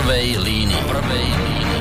[0.00, 0.82] prvej línii.
[0.88, 1.80] Prvej línii.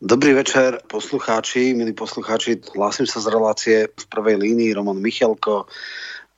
[0.00, 2.64] Dobrý večer, poslucháči, milí poslucháči.
[2.72, 5.68] Hlásim sa z relácie v prvej línii Roman Michalko.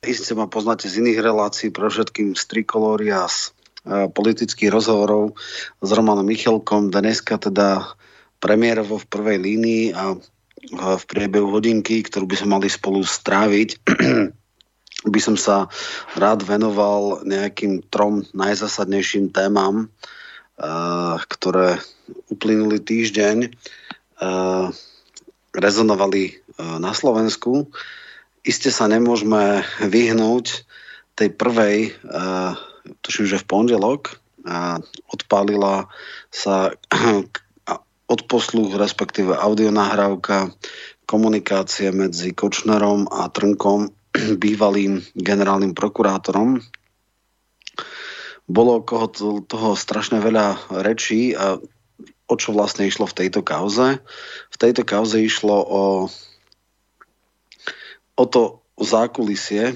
[0.03, 3.55] Isté ma poznáte z iných relácií, pro všetkým z Trikolória, z
[3.87, 5.31] e, politických rozhovorov
[5.79, 6.91] s Romanom Michalkom.
[6.91, 7.95] Dneska teda
[8.43, 10.19] premiérovo v prvej línii a
[10.99, 13.79] v priebehu hodinky, ktorú by sme mali spolu stráviť,
[15.13, 15.71] by som sa
[16.19, 19.87] rád venoval nejakým trom najzásadnejším témam,
[21.27, 21.79] ktoré
[22.31, 23.51] uplynulý týždeň
[25.55, 27.67] rezonovali na Slovensku.
[28.43, 30.63] Iste sa nemôžeme vyhnúť
[31.19, 31.95] tej prvej,
[33.03, 34.19] tuším, že v pondelok,
[35.11, 35.91] odpálila
[36.31, 36.71] sa
[38.13, 40.53] odposluch, respektíve audionahrávka
[41.09, 43.89] komunikácie medzi Kočnerom a Trnkom,
[44.43, 46.61] bývalým generálnym prokurátorom
[48.43, 49.07] bolo okolo
[49.47, 51.55] toho strašne veľa rečí a
[52.27, 54.03] o čo vlastne išlo v tejto kauze.
[54.51, 55.83] V tejto kauze išlo o,
[58.19, 59.75] o to zákulisie,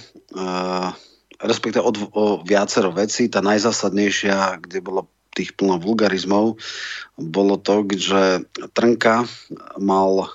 [1.40, 3.32] respektíve o, o viacero vecí.
[3.32, 5.08] Tá najzásadnejšia, kde bolo
[5.38, 6.58] tých plno vulgarizmov,
[7.16, 9.30] bolo to, že Trnka
[9.78, 10.34] mal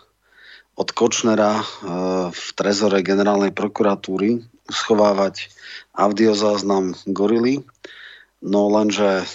[0.78, 1.66] od Kočnera
[2.30, 5.50] v trezore generálnej prokuratúry schovávať
[5.92, 7.66] audiozáznam gorily,
[8.42, 9.26] No lenže e,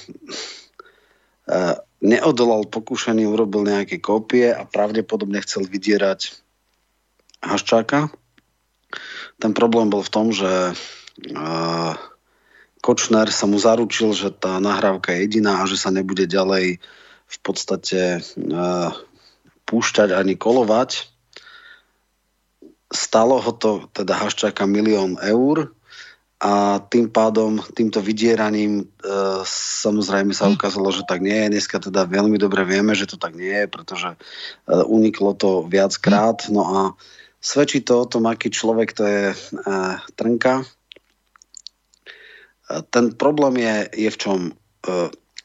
[2.03, 6.35] neodolal pokušeniu, urobil nejaké kópie a pravdepodobne chcel vydierať
[7.39, 8.11] Haščáka.
[9.39, 10.73] Ten problém bol v tom, že e,
[12.81, 16.79] Kočner sa mu zaručil, že tá nahrávka je jediná a že sa nebude ďalej
[17.27, 18.59] v podstate e,
[19.67, 21.09] púšťať ani kolovať.
[22.87, 25.75] Stalo ho to teda Haščáka milión eur,
[26.37, 29.11] a tým pádom, týmto vydieraním e,
[29.81, 31.57] samozrejme sa ukázalo, že tak nie je.
[31.57, 34.17] Dneska teda veľmi dobre vieme, že to tak nie je, pretože e,
[34.69, 36.45] uniklo to viackrát.
[36.53, 36.79] No a
[37.41, 39.35] svedčí to o tom, aký človek to je e,
[40.13, 40.61] Trnka.
[42.69, 43.75] E, ten problém je,
[44.07, 44.39] je v čom?
[44.47, 44.51] E,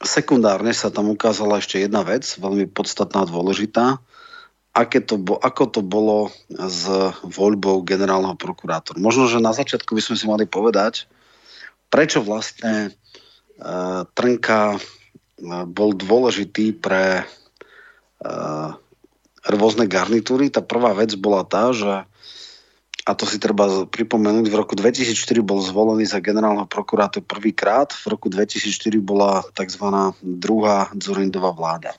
[0.03, 4.03] sekundárne sa tam ukázala ešte jedna vec, veľmi podstatná a dôležitá
[4.73, 6.89] aké to ako to bolo s
[7.21, 8.97] voľbou generálneho prokurátora.
[8.97, 11.05] Možno, že na začiatku by sme si mali povedať,
[11.93, 12.89] prečo vlastne
[13.61, 18.69] uh, Trnka uh, bol dôležitý pre uh,
[19.45, 20.49] rôzne garnitúry.
[20.49, 22.09] Tá prvá vec bola tá, že
[23.03, 28.15] a to si treba pripomenúť, v roku 2004 bol zvolený za generálneho prokurátora prvýkrát, v
[28.15, 30.15] roku 2004 bola tzv.
[30.23, 31.91] druhá Dzurindová vláda.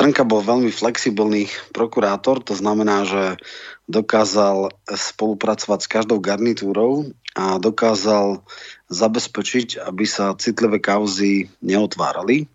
[0.00, 3.36] Trnka bol veľmi flexibilný prokurátor, to znamená, že
[3.84, 8.40] dokázal spolupracovať s každou garnitúrou a dokázal
[8.88, 12.48] zabezpečiť, aby sa citlivé kauzy neotvárali.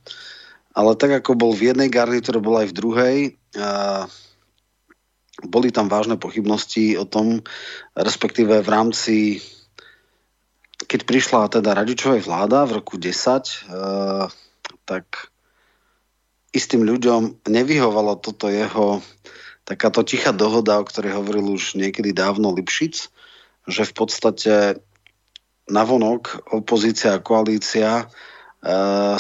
[0.74, 3.18] Ale tak ako bol v jednej garnitúre, bol aj v druhej.
[5.44, 7.44] Boli tam vážne pochybnosti o tom,
[7.98, 9.16] respektíve v rámci
[10.86, 13.72] keď prišla teda Radičovej vláda v roku 10,
[14.84, 15.06] tak
[16.52, 19.00] istým ľuďom nevyhovalo toto jeho
[19.66, 23.10] takáto tichá dohoda, o ktorej hovoril už niekedy dávno Lipšic,
[23.66, 24.54] že v podstate
[25.66, 28.06] navonok opozícia a koalícia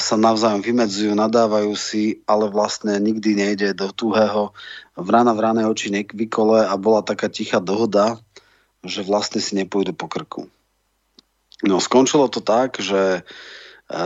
[0.02, 4.58] sa navzájom vymedzujú, nadávajú si, ale vlastne nikdy nejde do tuhého
[4.98, 8.18] vrana v ráne oči vykole a bola taká tichá dohoda,
[8.82, 10.50] že vlastne si nepôjdu po krku.
[11.62, 14.02] No skončilo to tak, že e,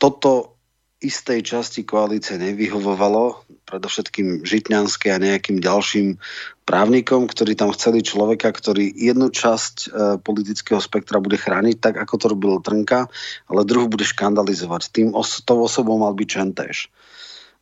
[0.00, 0.56] toto
[1.04, 6.22] istej časti koalície nevyhovovalo, predovšetkým Žitňanskej a nejakým ďalším
[6.62, 9.86] právnikom, ktorí tam chceli človeka, ktorý jednu časť e,
[10.22, 13.10] politického spektra bude chrániť, tak ako to robil Trnka,
[13.50, 14.94] ale druhú bude škandalizovať.
[14.94, 16.88] Tým os- tou osobou mal byť Čentéš.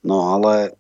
[0.04, 0.76] No ale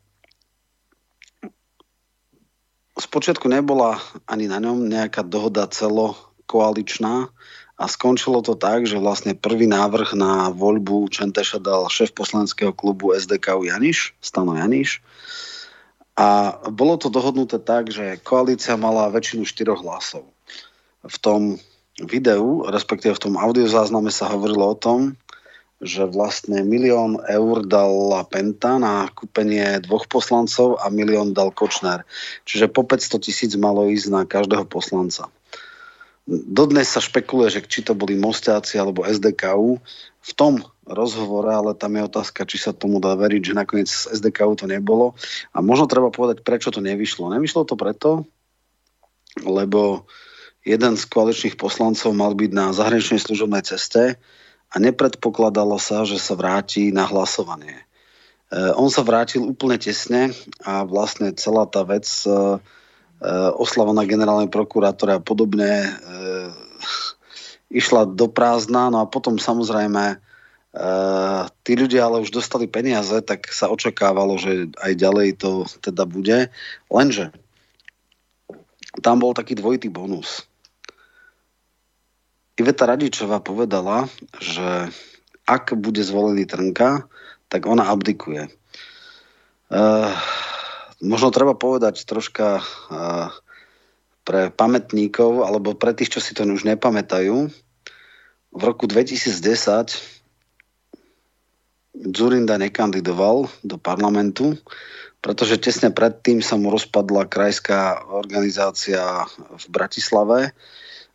[3.00, 3.98] spočiatku nebola
[4.30, 7.28] ani na ňom nejaká dohoda celokoaličná,
[7.74, 13.10] a skončilo to tak, že vlastne prvý návrh na voľbu Čenteša dal šéf poslaneckého klubu
[13.10, 15.02] SDK Janiš, Stano Janiš.
[16.14, 20.30] A bolo to dohodnuté tak, že koalícia mala väčšinu štyroch hlasov.
[21.02, 21.58] V tom
[21.98, 25.18] videu, respektíve v tom audiozázname sa hovorilo o tom,
[25.82, 27.90] že vlastne milión eur dal
[28.30, 32.06] Penta na kúpenie dvoch poslancov a milión dal Kočner.
[32.46, 35.26] Čiže po 500 tisíc malo ísť na každého poslanca.
[36.24, 39.76] Dodnes sa špekuluje, že či to boli Mostáci alebo SDKU.
[40.24, 44.08] V tom rozhovore, ale tam je otázka, či sa tomu dá veriť, že nakoniec z
[44.08, 45.12] SDKU to nebolo.
[45.52, 47.28] A možno treba povedať, prečo to nevyšlo.
[47.28, 48.24] Nevyšlo to preto,
[49.44, 50.08] lebo
[50.64, 54.16] jeden z koaličných poslancov mal byť na zahraničnej služobnej ceste
[54.72, 57.84] a nepredpokladalo sa, že sa vráti na hlasovanie.
[58.48, 60.32] E, on sa vrátil úplne tesne
[60.64, 62.58] a vlastne celá tá vec e,
[63.58, 65.94] oslava na generálnej prokurátore a podobne
[67.74, 70.18] išla do prázdna, no a potom samozrejme
[71.62, 76.50] tí ľudia ale už dostali peniaze, tak sa očakávalo, že aj ďalej to teda bude.
[76.90, 77.30] Lenže
[79.02, 80.46] tam bol taký dvojitý bonus.
[82.54, 84.06] Iveta Radičová povedala,
[84.38, 84.90] že
[85.42, 87.06] ak bude zvolený Trnka,
[87.50, 88.46] tak ona abdikuje.
[89.74, 90.14] Uh,
[91.04, 92.64] možno treba povedať troška
[94.24, 97.52] pre pamätníkov, alebo pre tých, čo si to už nepamätajú.
[98.54, 99.34] V roku 2010
[101.94, 104.58] Zurinda nekandidoval do parlamentu,
[105.22, 110.50] pretože tesne predtým sa mu rozpadla krajská organizácia v Bratislave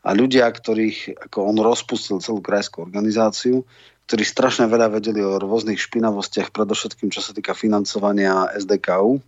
[0.01, 3.67] a ľudia, ktorých ako on rozpustil celú krajskú organizáciu,
[4.07, 9.21] ktorí strašne veľa vedeli o rôznych špinavostiach, predovšetkým čo sa týka financovania SDKU,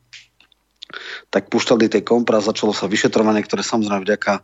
[1.33, 4.43] tak púšťali tie kompra, začalo sa vyšetrovanie, ktoré samozrejme vďaka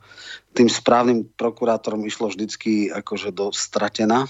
[0.58, 4.26] tým správnym prokurátorom išlo vždycky akože do stratená.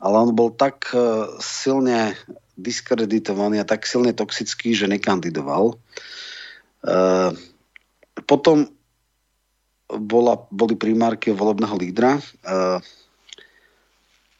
[0.00, 2.16] Ale on bol tak e, silne
[2.56, 5.76] diskreditovaný a tak silne toxický, že nekandidoval.
[5.76, 6.94] E,
[8.24, 8.72] potom
[9.90, 12.16] bola, boli primárky volebného lídra.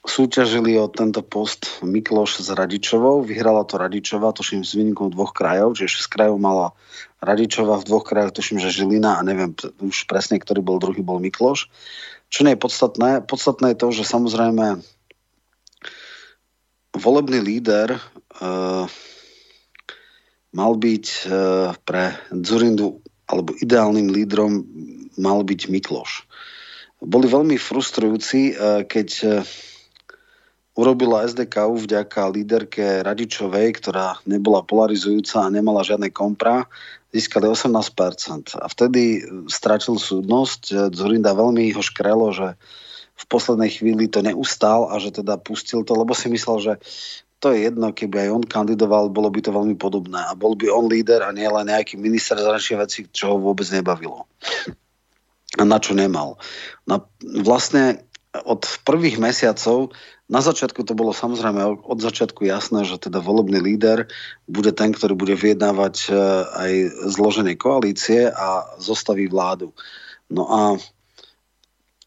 [0.05, 3.25] E, súťažili o tento post Mikloš s Radičovou.
[3.25, 6.73] Vyhrala to Radičová, tuším s výnikom dvoch krajov, čiže 6 krajov mala
[7.21, 11.21] Radičová, v dvoch krajoch tuším, že Žilina a neviem už presne, ktorý bol druhý, bol
[11.21, 11.69] Mikloš.
[12.33, 13.21] Čo nie je podstatné?
[13.27, 14.81] Podstatné je to, že samozrejme
[16.97, 18.87] volebný líder uh,
[20.55, 24.65] mal byť uh, pre Zurindu alebo ideálnym lídrom
[25.19, 26.27] mal byť Mikloš.
[27.03, 29.09] Boli veľmi frustrujúci, uh, keď
[30.81, 36.65] urobila SDKU vďaka líderke Radičovej, ktorá nebola polarizujúca a nemala žiadne kompra,
[37.13, 38.57] získali 18%.
[38.57, 39.21] A vtedy
[39.53, 40.91] stratil súdnosť.
[40.97, 42.57] Zurinda veľmi ho škrelo, že
[43.21, 46.73] v poslednej chvíli to neustál a že teda pustil to, lebo si myslel, že
[47.41, 50.21] to je jedno, keby aj on kandidoval, bolo by to veľmi podobné.
[50.29, 53.69] A bol by on líder a nie len nejaký minister zahraničných vecí, čo ho vôbec
[53.73, 54.29] nebavilo.
[55.57, 56.37] A na čo nemal.
[56.85, 57.05] No,
[57.45, 58.05] vlastne
[58.45, 59.91] od prvých mesiacov
[60.31, 64.07] na začiatku to bolo samozrejme od začiatku jasné, že teda volebný líder
[64.47, 66.11] bude ten, ktorý bude vyjednávať e,
[66.55, 66.73] aj
[67.11, 69.75] zloženie koalície a zostaví vládu.
[70.31, 70.61] No a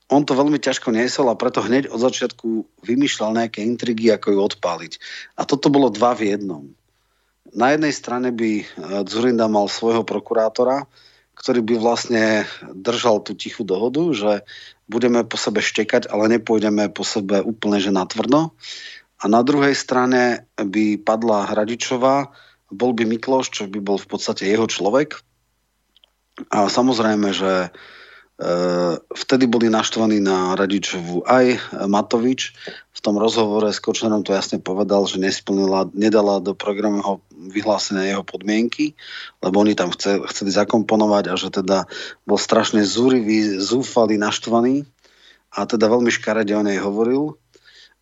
[0.07, 4.39] on to veľmi ťažko niesol a preto hneď od začiatku vymýšľal nejaké intrigy, ako ju
[4.39, 4.93] odpáliť.
[5.35, 6.63] A toto bolo dva v jednom.
[7.51, 8.65] Na jednej strane by e,
[9.03, 10.87] Zurinda mal svojho prokurátora,
[11.35, 14.31] ktorý by vlastne držal tú tichú dohodu, že
[14.87, 18.51] budeme po sebe štekať, ale nepôjdeme po sebe úplne že natvrdo.
[19.23, 22.31] A na druhej strane by padla Hradičová,
[22.73, 25.21] bol by Mikloš, čo by bol v podstate jeho človek.
[26.49, 27.69] A samozrejme, že
[29.13, 32.51] vtedy boli naštvaní na Radičovu aj Matovič.
[32.91, 38.23] V tom rozhovore s Kočnerom to jasne povedal, že nesplnila, nedala do programového vyhlásenia jeho
[38.23, 38.95] podmienky,
[39.43, 41.87] lebo oni tam chce, chceli zakomponovať a že teda
[42.23, 44.87] bol strašne zúrivý, zúfalý, naštvaný
[45.53, 47.33] a teda veľmi škarede o nej hovoril, e,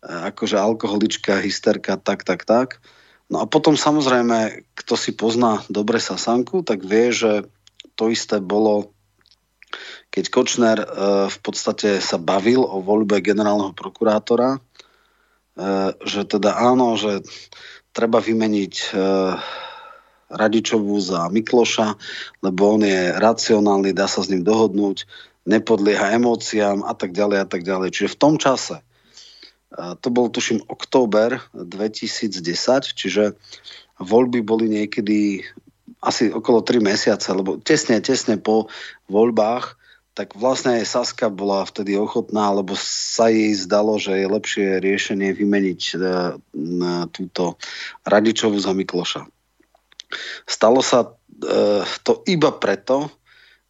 [0.08, 2.80] akože alkoholička, hysterka, tak, tak, tak.
[3.28, 7.48] No a potom samozrejme, kto si pozná dobre Sasanku, tak vie, že
[7.96, 8.92] to isté bolo,
[10.12, 10.86] keď Kočner e,
[11.32, 14.58] v podstate sa bavil o voľbe generálneho prokurátora, e,
[16.04, 17.24] že teda áno, že
[17.96, 18.86] treba vymeniť e,
[20.32, 21.96] Radičovú za Mikloša,
[22.40, 25.04] lebo on je racionálny, dá sa s ním dohodnúť,
[25.44, 27.92] nepodlieha emóciám a tak ďalej a tak ďalej.
[27.92, 28.84] Čiže v tom čase, e,
[30.00, 33.36] to bol tuším október 2010, čiže
[34.00, 35.44] voľby boli niekedy
[36.02, 38.66] asi okolo 3 mesiace, lebo tesne, tesne po
[39.06, 39.78] voľbách
[40.12, 45.32] tak vlastne aj Saska bola vtedy ochotná, lebo sa jej zdalo, že je lepšie riešenie
[45.32, 45.96] vymeniť e,
[47.08, 47.56] túto
[48.04, 49.24] Radičovu za Mikloša.
[50.44, 51.10] Stalo sa e,
[52.04, 53.08] to iba preto,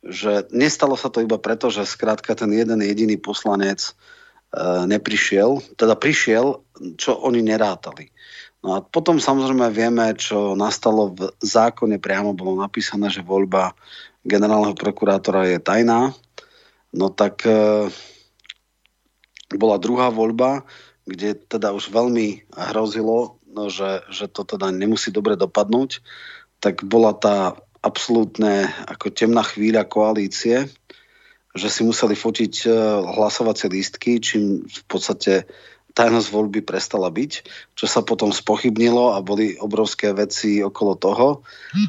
[0.03, 3.93] že nestalo sa to iba preto, že skrátka ten jeden jediný poslanec e,
[4.91, 6.59] neprišiel, teda prišiel,
[6.99, 8.11] čo oni nerátali.
[8.67, 13.75] No a potom samozrejme vieme, čo nastalo v zákone, priamo bolo napísané, že voľba
[14.23, 16.15] generálneho prokurátora je tajná,
[16.93, 17.89] no tak e,
[19.53, 20.65] bola druhá voľba,
[21.09, 25.99] kde teda už veľmi hrozilo, no, že, že to teda nemusí dobre dopadnúť,
[26.63, 30.71] tak bola tá absolútne ako temná chvíľa koalície,
[31.53, 32.69] že si museli fotiť e,
[33.19, 35.45] hlasovacie lístky, čím v podstate
[35.93, 37.33] tajnosť voľby prestala byť,
[37.77, 41.29] čo sa potom spochybnilo a boli obrovské veci okolo toho.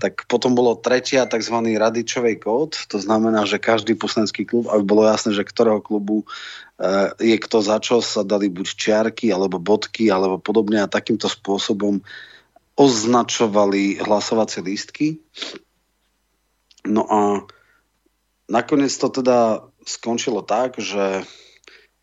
[0.03, 1.57] Tak potom bolo tretia tzv.
[1.63, 6.27] radičovej kód, to znamená, že každý poslanecký klub, aby bolo jasné, že ktorého klubu
[6.79, 11.31] eh, je kto za čo, sa dali buď čiarky, alebo bodky, alebo podobne a takýmto
[11.31, 12.03] spôsobom
[12.75, 15.21] označovali hlasovacie lístky.
[16.83, 17.19] No a
[18.51, 21.23] nakoniec to teda skončilo tak, že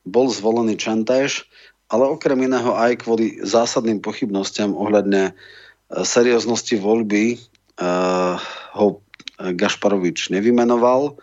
[0.06, 1.49] bol zvolený Čentéš,
[1.90, 5.32] ale okrem iného aj kvôli zásadným pochybnostiam ohľadne e,
[6.06, 7.42] serióznosti voľby
[7.82, 8.38] uh,
[8.78, 9.02] ho
[9.40, 11.18] Gašparovič nevymenoval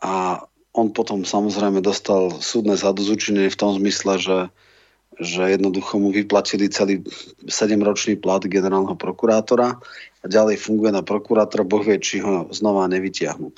[0.00, 4.38] a on potom samozrejme dostal súdne zadozučenie v tom zmysle, že,
[5.18, 7.02] že jednoducho mu vyplatili celý
[7.50, 9.82] 7-ročný plat generálneho prokurátora
[10.22, 13.50] a ďalej funguje na prokurátora, boh vie, či ho znova nevytiahnu.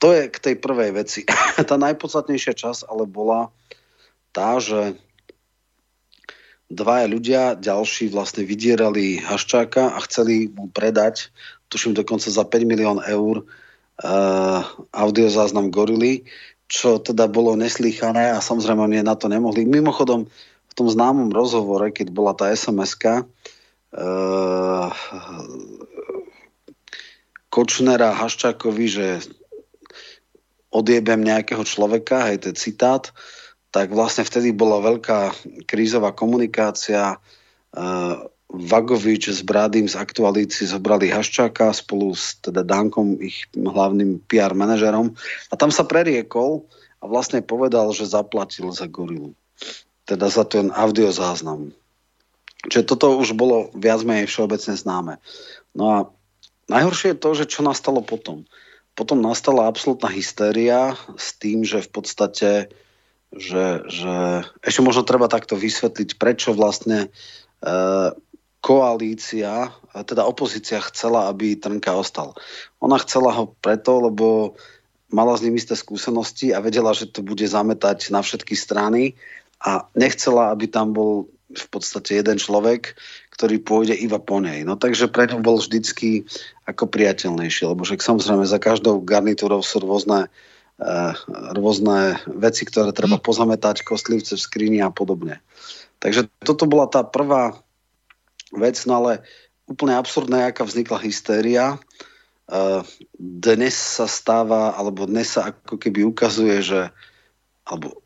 [0.00, 1.20] To je k tej prvej veci.
[1.68, 3.52] tá najpodstatnejšia časť ale bola
[4.32, 4.96] tá, že
[6.72, 11.28] dvaja ľudia, ďalší vlastne vydierali Haščáka a chceli mu predať,
[11.68, 16.24] tuším dokonca za 5 milión eur, uh, audiozáznam Gorily,
[16.66, 19.68] čo teda bolo neslýchané a samozrejme oni na to nemohli.
[19.68, 20.26] Mimochodom,
[20.70, 23.28] v tom známom rozhovore, keď bola tá SMS-ka,
[23.94, 24.88] uh,
[27.54, 29.06] Kočnera Haščákovi, že
[30.74, 33.14] odjebem nejakého človeka, hej, to je citát,
[33.74, 35.34] tak vlastne vtedy bola veľká
[35.66, 37.18] krízová komunikácia.
[37.74, 44.54] Uh, Vagovič s Brádym z Aktualíci zobrali Haščáka spolu s teda Dankom, ich hlavným PR
[44.54, 45.18] manažerom
[45.50, 46.62] a tam sa preriekol
[47.02, 49.34] a vlastne povedal, že zaplatil za gorilu.
[50.06, 51.74] Teda za ten audiozáznam.
[52.70, 55.14] Čiže toto už bolo viac menej všeobecne známe.
[55.74, 55.98] No a
[56.70, 58.46] najhoršie je to, že čo nastalo potom.
[58.94, 62.50] Potom nastala absolútna hystéria s tým, že v podstate
[63.38, 64.14] že, že
[64.62, 67.72] ešte možno treba takto vysvetliť, prečo vlastne e,
[68.64, 72.32] koalícia, teda opozícia chcela, aby Trnka ostal.
[72.80, 74.56] Ona chcela ho preto, lebo
[75.12, 79.14] mala s ním isté skúsenosti a vedela, že to bude zametať na všetky strany
[79.60, 82.98] a nechcela, aby tam bol v podstate jeden človek,
[83.30, 84.66] ktorý pôjde iba po nej.
[84.66, 86.26] No takže pre ňu bol vždycky
[86.66, 90.53] ako priateľnejší, lebo však samozrejme za každou garnitúrou sú rôzne uh,
[91.54, 95.38] rôzne veci, ktoré treba pozametať, kostlivce v skrini a podobne.
[96.02, 97.54] Takže toto bola tá prvá
[98.50, 99.22] vec, no ale
[99.70, 101.78] úplne absurdná, aká vznikla hystéria.
[102.44, 102.80] Eh,
[103.16, 106.80] dnes sa stáva, alebo dnes sa ako keby ukazuje, že
[107.64, 108.04] alebo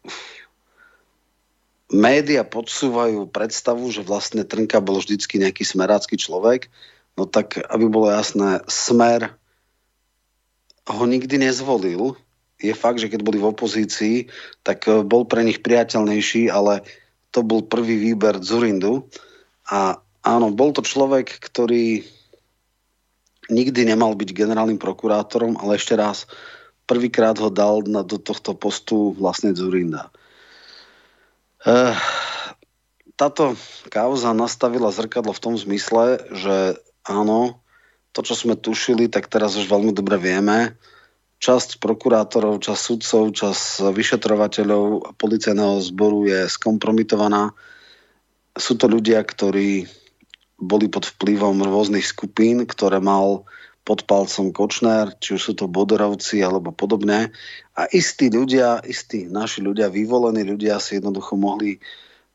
[1.91, 6.71] média podsúvajú predstavu, že vlastne Trnka bol vždycky nejaký smerácky človek,
[7.19, 9.35] no tak aby bolo jasné, smer
[10.87, 12.15] ho nikdy nezvolil,
[12.59, 14.17] je fakt, že keď boli v opozícii,
[14.67, 16.83] tak e, bol pre nich priateľnejší, ale
[17.31, 19.07] to bol prvý výber Zurindu.
[19.71, 22.03] A áno, bol to človek, ktorý
[23.49, 26.27] nikdy nemal byť generálnym prokurátorom, ale ešte raz,
[26.85, 30.11] prvýkrát ho dal na, do tohto postu vlastne Zurinda.
[31.63, 31.95] E,
[33.15, 33.55] táto
[33.87, 36.75] kauza nastavila zrkadlo v tom zmysle, že
[37.07, 37.63] áno,
[38.11, 40.75] to, čo sme tušili, tak teraz už veľmi dobre vieme
[41.39, 47.55] časť prokurátorov, časť sudcov, časť vyšetrovateľov policajného zboru je skompromitovaná.
[48.59, 49.87] Sú to ľudia, ktorí
[50.59, 53.47] boli pod vplyvom rôznych skupín, ktoré mal
[53.87, 57.33] pod palcom Kočner, či už sú to Bodorovci alebo podobne.
[57.73, 61.81] A istí ľudia, istí naši ľudia, vyvolení ľudia si jednoducho mohli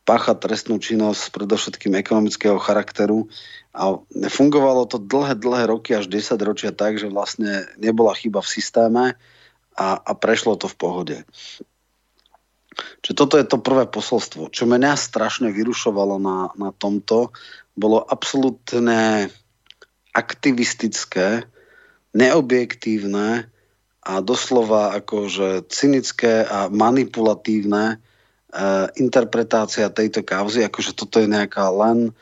[0.08, 3.30] páchať trestnú činnosť predovšetkým ekonomického charakteru
[3.74, 3.98] a
[4.30, 9.04] fungovalo to dlhé, dlhé roky, až 10 ročia tak, že vlastne nebola chyba v systéme
[9.74, 11.18] a, a prešlo to v pohode.
[13.02, 14.54] Čiže toto je to prvé posolstvo.
[14.54, 17.34] Čo mňa strašne vyrušovalo na, na tomto,
[17.74, 19.34] bolo absolútne
[20.14, 21.50] aktivistické,
[22.14, 23.50] neobjektívne
[24.06, 27.96] a doslova akože cynické a manipulatívne e,
[29.02, 32.14] interpretácia tejto kauzy, akože toto je nejaká len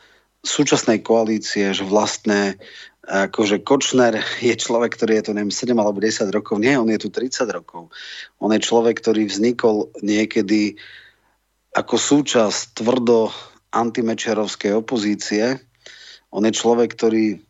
[0.42, 2.58] súčasnej koalície, že vlastne
[3.02, 6.62] akože Kočner je človek, ktorý je tu neviem, 7 alebo 10 rokov.
[6.62, 7.90] Nie, on je tu 30 rokov.
[8.38, 10.78] On je človek, ktorý vznikol niekedy
[11.74, 13.32] ako súčasť tvrdo
[13.74, 15.58] antimečerovskej opozície.
[16.30, 17.40] On je človek, ktorý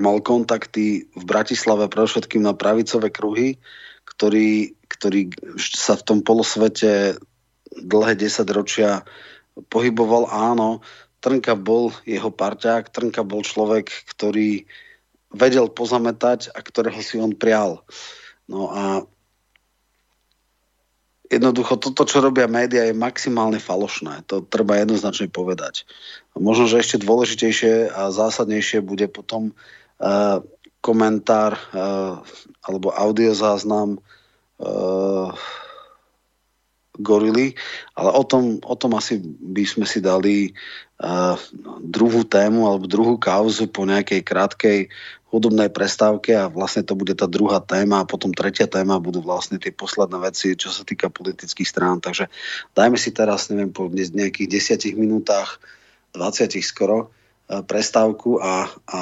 [0.00, 3.58] mal kontakty v Bratislave pre všetkým na pravicové kruhy,
[4.06, 7.18] ktorý, ktorý sa v tom polosvete
[7.74, 9.02] dlhé 10 ročia
[9.70, 10.82] pohyboval, áno,
[11.24, 14.68] Trnka bol jeho parťák, Trnka bol človek, ktorý
[15.32, 17.80] vedel pozametať a ktorého si on prial.
[18.44, 19.08] No a
[21.32, 24.28] jednoducho toto, čo robia médiá, je maximálne falošné.
[24.28, 25.88] To treba jednoznačne povedať.
[26.36, 30.44] Možno, že ešte dôležitejšie a zásadnejšie bude potom uh,
[30.84, 32.20] komentár uh,
[32.60, 33.96] alebo audiozáznam
[34.60, 35.32] uh,
[36.98, 37.58] gorily,
[37.98, 40.54] ale o tom, o tom asi by sme si dali
[41.02, 41.34] uh,
[41.82, 44.78] druhú tému alebo druhú kauzu po nejakej krátkej
[45.34, 49.58] hudobnej prestávke a vlastne to bude tá druhá téma a potom tretia téma budú vlastne
[49.58, 51.98] tie posledné veci, čo sa týka politických strán.
[51.98, 52.30] Takže
[52.78, 55.58] dajme si teraz, neviem, po nejakých desiatich minútach,
[56.14, 57.10] 20 skoro,
[57.44, 59.00] prestávku a, a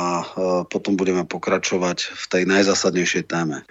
[0.67, 3.63] potom budeme pokračovať v tej najzásadnejšej téme.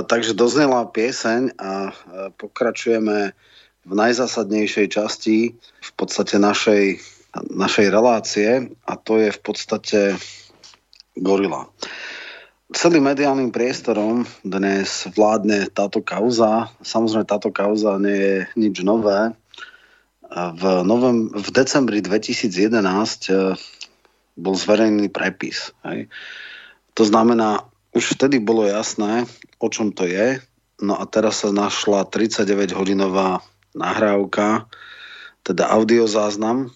[0.00, 1.92] Takže doznela pieseň a e,
[2.40, 3.36] pokračujeme
[3.82, 7.02] v najzásadnejšej časti v podstate našej,
[7.52, 10.00] našej relácie a to je v podstate
[11.18, 11.68] gorila.
[12.72, 16.72] Celým mediálnym priestorom dnes vládne táto kauza.
[16.80, 19.36] Samozrejme, táto kauza nie je nič nové.
[20.32, 22.48] V, novem, v decembri 2011
[23.28, 23.60] e,
[24.40, 25.76] bol zverejný prepis.
[25.84, 26.08] Hej.
[26.96, 29.28] To znamená, už vtedy bolo jasné,
[29.62, 30.42] o čom to je.
[30.82, 33.46] No a teraz sa našla 39-hodinová
[33.78, 34.66] nahrávka,
[35.46, 36.74] teda audiozáznam.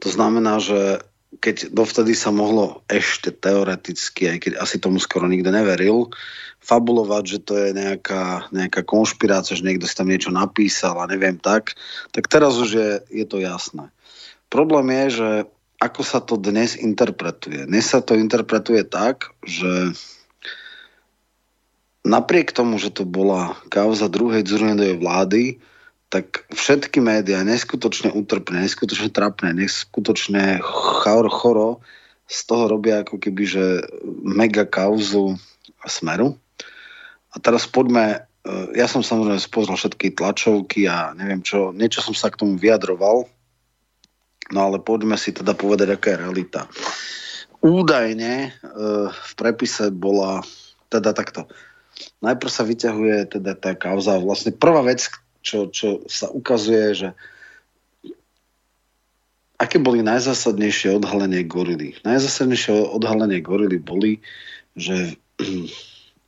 [0.00, 1.04] To znamená, že
[1.38, 6.10] keď dovtedy sa mohlo ešte teoreticky, aj keď asi tomu skoro nikto neveril,
[6.60, 11.40] fabulovať, že to je nejaká, nejaká konšpirácia, že niekto si tam niečo napísal a neviem
[11.40, 11.76] tak,
[12.12, 13.88] tak teraz už je, je to jasné.
[14.52, 15.30] Problém je, že
[15.80, 17.64] ako sa to dnes interpretuje.
[17.64, 19.96] Dnes sa to interpretuje tak, že
[22.06, 25.42] napriek tomu, že to bola kauza druhej Dzurindovej vlády,
[26.10, 31.78] tak všetky médiá neskutočne utrpné, neskutočne trapné, neskutočne chor, choro
[32.26, 33.64] z toho robia ako keby, že
[34.26, 35.38] mega kauzu
[35.86, 36.34] smeru.
[37.30, 42.14] A teraz poďme, e, ja som samozrejme spozrel všetky tlačovky a neviem čo, niečo som
[42.14, 43.30] sa k tomu vyjadroval,
[44.50, 46.60] No ale poďme si teda povedať, aká je realita.
[47.62, 48.50] Údajne e,
[49.12, 50.42] v prepise bola
[50.90, 51.46] teda takto.
[52.20, 54.20] Najprv sa vyťahuje teda tá kauza.
[54.20, 55.08] Vlastne prvá vec,
[55.40, 57.08] čo, čo sa ukazuje, že
[59.60, 61.96] aké boli najzásadnejšie odhalenie gorily.
[62.04, 64.24] Najzásadnejšie odhalenie gorily boli,
[64.72, 65.16] že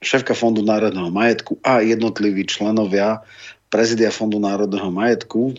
[0.05, 3.25] šéfka Fondu národného majetku a jednotliví členovia
[3.73, 5.57] prezidia Fondu národného majetku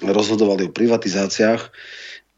[0.00, 1.68] rozhodovali o privatizáciách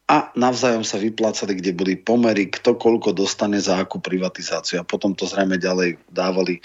[0.05, 4.77] a navzájom sa vyplácali, kde boli pomery, kto koľko dostane za akú privatizáciu.
[4.77, 6.61] A potom to zrejme ďalej dávali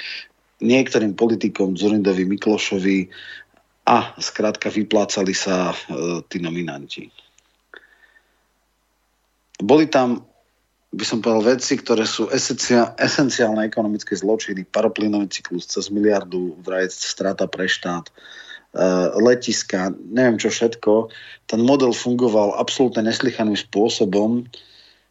[0.61, 3.09] niektorým politikom, Zurindovi, Miklošovi
[3.89, 5.77] a skrátka vyplácali sa e,
[6.29, 7.09] tí nominanti.
[9.57, 10.21] Boli tam,
[10.93, 12.29] by som povedal, veci, ktoré sú
[13.01, 18.13] esenciálne ekonomické zločiny, paroplynový cyklus cez miliardu, vraj strata pre štát,
[19.19, 21.11] letiska, neviem čo všetko.
[21.51, 24.47] Ten model fungoval absolútne neslychaným spôsobom.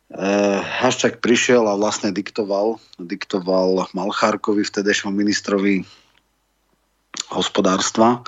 [0.10, 5.86] Uh, Haščák prišiel a vlastne diktoval, diktoval Malchárkovi, vtedejšom ministrovi
[7.30, 8.26] hospodárstva,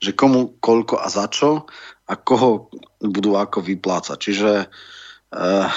[0.00, 1.68] že komu, koľko a za čo
[2.08, 2.72] a koho
[3.04, 4.16] budú ako vyplácať.
[4.16, 5.68] Čiže uh,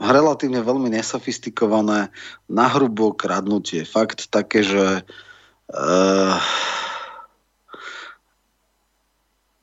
[0.00, 2.08] relatívne veľmi nesofistikované,
[2.48, 3.84] nahrubo kradnutie.
[3.84, 6.36] Fakt také, že uh,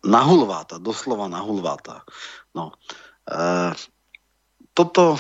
[0.06, 2.06] nahulváta, doslova nahulváta.
[2.54, 2.72] No.
[3.26, 3.74] E,
[4.78, 5.18] toto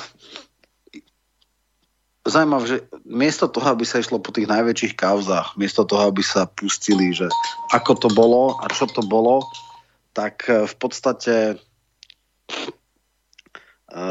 [2.25, 6.49] zaujímavé, že miesto toho, aby sa išlo po tých najväčších kauzách, miesto toho, aby sa
[6.49, 7.29] pustili, že
[7.69, 9.45] ako to bolo a čo to bolo,
[10.13, 11.35] tak e, v podstate
[13.89, 14.03] e,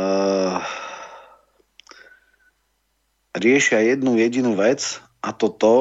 [3.35, 5.77] riešia jednu jedinú vec a to to,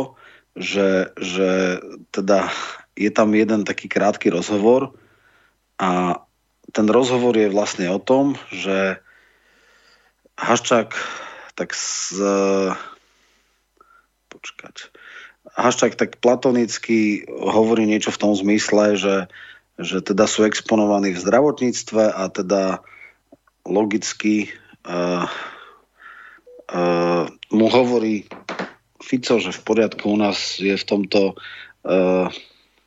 [0.54, 1.82] že, že
[2.14, 2.50] teda
[2.94, 4.94] je tam jeden taký krátky rozhovor
[5.82, 6.22] a
[6.74, 8.98] ten rozhovor je vlastne o tom, že
[10.40, 10.96] Haščák
[11.54, 12.18] tak z,
[14.34, 14.90] počkať,
[15.54, 19.16] Haščák tak platonicky hovorí niečo v tom zmysle, že,
[19.78, 22.82] že teda sú exponovaní v zdravotníctve a teda
[23.70, 24.50] logicky
[24.90, 25.30] uh,
[26.74, 28.26] uh, mu hovorí
[29.04, 31.38] Fico, že v poriadku u nás je v tomto
[31.86, 32.34] uh,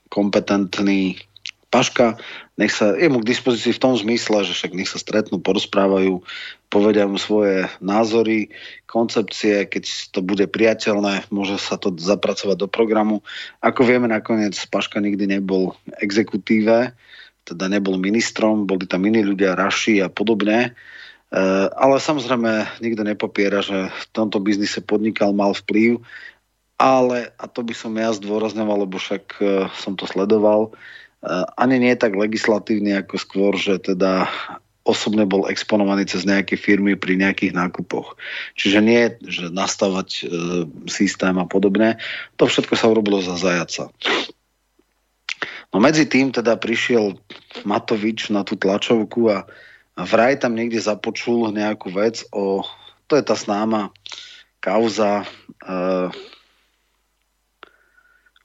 [0.08, 1.18] kompetentný
[1.66, 2.16] Paška,
[2.56, 6.24] nech sa, je mu k dispozícii v tom zmysle, že však nech sa stretnú, porozprávajú,
[6.72, 8.48] povedia mu svoje názory,
[8.88, 13.20] koncepcie, keď to bude priateľné, môže sa to zapracovať do programu.
[13.60, 16.96] Ako vieme, nakoniec Paška nikdy nebol exekutíve,
[17.44, 20.70] teda nebol ministrom, boli tam iní ľudia, Raši a podobne.
[21.28, 21.40] E,
[21.76, 26.00] ale samozrejme nikto nepopiera, že v tomto biznise podnikal, mal vplyv
[26.76, 31.80] ale, a to by som ja zdôrazňoval, lebo však uh, som to sledoval, uh, ani
[31.80, 34.28] nie tak legislatívne, ako skôr, že teda
[34.86, 38.14] osobne bol exponovaný cez nejaké firmy pri nejakých nákupoch.
[38.54, 40.24] Čiže nie, že nastavať e,
[40.86, 41.98] systém a podobne.
[42.38, 43.90] To všetko sa urobilo za zajaca.
[45.74, 47.18] No medzi tým teda prišiel
[47.66, 49.38] Matovič na tú tlačovku a
[49.98, 52.62] vraj tam niekde započul nejakú vec o,
[53.10, 53.90] to je tá známa
[54.62, 55.26] kauza
[55.66, 55.74] e,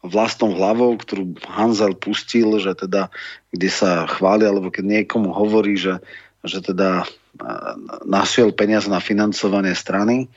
[0.01, 3.13] vlastnou hlavou, ktorú Hanzel pustil, že teda,
[3.53, 6.01] kde sa chváli, alebo keď niekomu hovorí, že,
[6.41, 7.05] že teda
[8.05, 10.27] našiel peniaz na financovanie strany.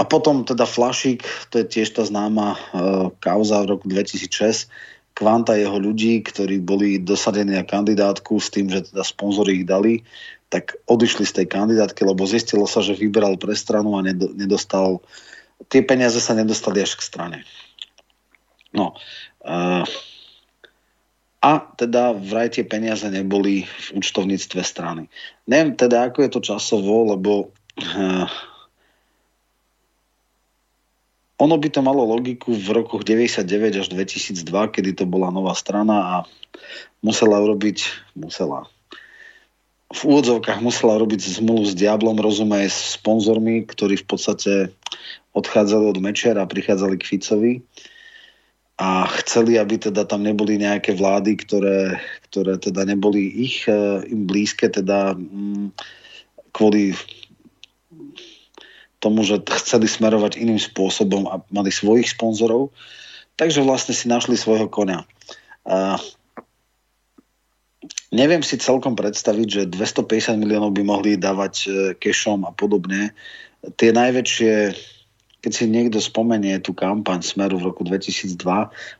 [0.00, 4.72] a potom teda Flašik, to je tiež tá známa uh, kauza v roku 2006,
[5.12, 10.00] kvanta jeho ľudí, ktorí boli dosadení na kandidátku s tým, že teda sponzory ich dali,
[10.48, 15.04] tak odišli z tej kandidátky, lebo zistilo sa, že vyberal pre stranu a nedostal,
[15.68, 17.38] tie peniaze sa nedostali až k strane.
[18.70, 18.94] No.
[19.42, 19.82] Uh,
[21.40, 25.08] a teda vraj tie peniaze neboli v účtovníctve strany.
[25.48, 27.32] Neviem teda, ako je to časovo, lebo
[27.80, 28.28] uh,
[31.40, 34.44] ono by to malo logiku v rokoch 99 až 2002,
[34.76, 36.14] kedy to bola nová strana a
[37.00, 38.68] musela urobiť, musela,
[39.90, 44.52] v úvodzovkách musela robiť zmluvu s Diablom, rozumej, s sponzormi, ktorí v podstate
[45.32, 47.52] odchádzali od Mečera a prichádzali k Ficovi
[48.80, 52.00] a chceli, aby teda tam neboli nejaké vlády, ktoré,
[52.32, 55.76] ktoré teda neboli ich, eh, im blízke, teda mm,
[56.56, 56.96] kvôli
[59.00, 62.72] tomu, že chceli smerovať iným spôsobom a mali svojich sponzorov.
[63.36, 65.08] Takže vlastne si našli svojho konia.
[65.64, 65.96] A
[68.12, 73.16] neviem si celkom predstaviť, že 250 miliónov by mohli dávať e, kešom a podobne.
[73.80, 74.52] Tie najväčšie,
[75.40, 78.36] keď si niekto spomenie tú kampaň Smeru v roku 2002,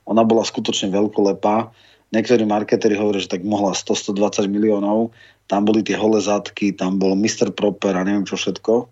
[0.09, 1.69] ona bola skutočne veľkolepá.
[2.11, 5.13] Niektorí marketéri hovoria, že tak mohla 100-120 miliónov.
[5.47, 7.53] Tam boli tie holé zadky, tam bol Mr.
[7.53, 8.89] Proper a neviem čo všetko.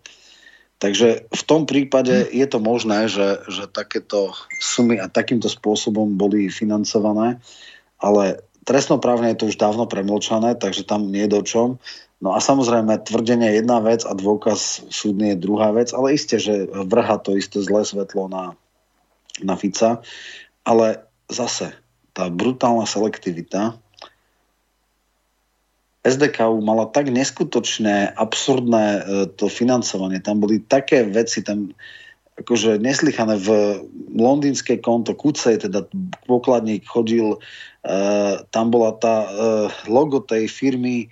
[0.78, 4.30] Takže v tom prípade je to možné, že, že takéto
[4.62, 7.42] sumy a takýmto spôsobom boli financované,
[7.98, 11.68] ale trestnoprávne je to už dávno premlčané, takže tam nie je do čom.
[12.18, 16.42] No a samozrejme, tvrdenie je jedna vec a dôkaz súdny je druhá vec, ale isté,
[16.42, 18.58] že vrha to isté zlé svetlo na,
[19.38, 20.02] na Fica,
[20.66, 21.78] ale zase
[22.10, 23.78] tá brutálna selektivita
[26.08, 29.00] SDKU mala tak neskutočné, absurdné e,
[29.34, 30.22] to financovanie.
[30.22, 31.74] Tam boli také veci, tam
[32.38, 33.48] akože neslychané v
[34.14, 35.90] londýnske konto Kucej, teda
[36.30, 41.10] pokladník chodil, uh, tam bola tá uh, logo tej firmy,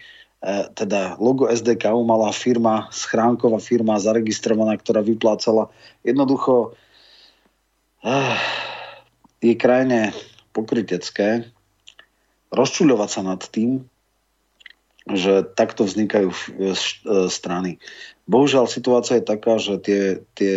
[0.76, 5.72] teda logo SDKU mala firma, schránková firma zaregistrovaná, ktorá vyplácala.
[6.06, 6.76] Jednoducho
[8.04, 8.36] uh,
[9.42, 10.12] je krajine
[10.52, 11.48] pokrytecké
[12.54, 13.84] rozčuľovať sa nad tým,
[15.06, 16.74] že takto vznikajú e, e,
[17.30, 17.78] strany.
[18.26, 20.02] Bohužiaľ situácia je taká, že tie,
[20.34, 20.56] tie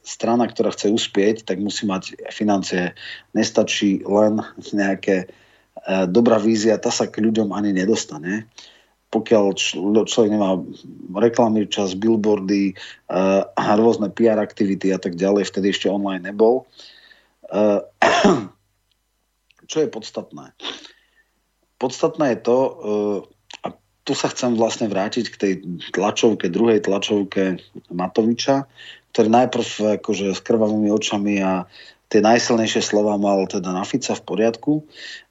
[0.00, 2.96] strana, ktorá chce uspieť, tak musí mať financie.
[3.36, 4.40] Nestačí len
[4.72, 8.48] nejaké e, dobrá vízia, tá sa k ľuďom ani nedostane.
[9.12, 9.44] Pokiaľ
[10.08, 10.56] človek nemá
[11.12, 12.72] reklamy čas, billboardy
[13.52, 16.64] a rôzne PR aktivity a tak ďalej, vtedy ešte online nebol.
[19.70, 20.56] Čo je podstatné?
[21.76, 22.58] Podstatné je to,
[24.02, 25.52] tu sa chcem vlastne vrátiť k tej
[25.94, 28.66] tlačovke, druhej tlačovke Matoviča,
[29.12, 29.66] ktorý najprv
[30.00, 31.68] akože s krvavými očami a
[32.12, 34.84] tie najsilnejšie slova mal teda na Fica v poriadku.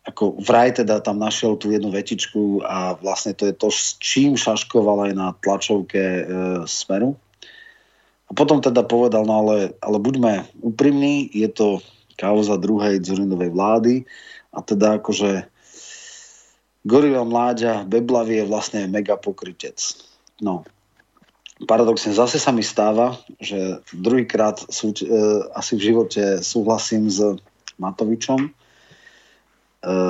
[0.09, 4.33] Ako vraj teda tam našiel tú jednu vetičku a vlastne to je to, s čím
[4.33, 6.23] šaškoval aj na tlačovke e,
[6.65, 7.13] Smeru.
[8.25, 11.67] A potom teda povedal, no ale, ale buďme úprimní, je to
[12.17, 13.93] kauza druhej Zurinovej vlády
[14.49, 15.45] a teda akože
[16.81, 19.77] Gorila mláďa, Beblavy je vlastne mega pokrytec.
[20.41, 20.65] No,
[21.67, 25.05] paradoxne zase sa mi stáva, že druhýkrát sú, e,
[25.55, 27.21] asi v živote súhlasím s
[27.81, 28.51] Matovičom e,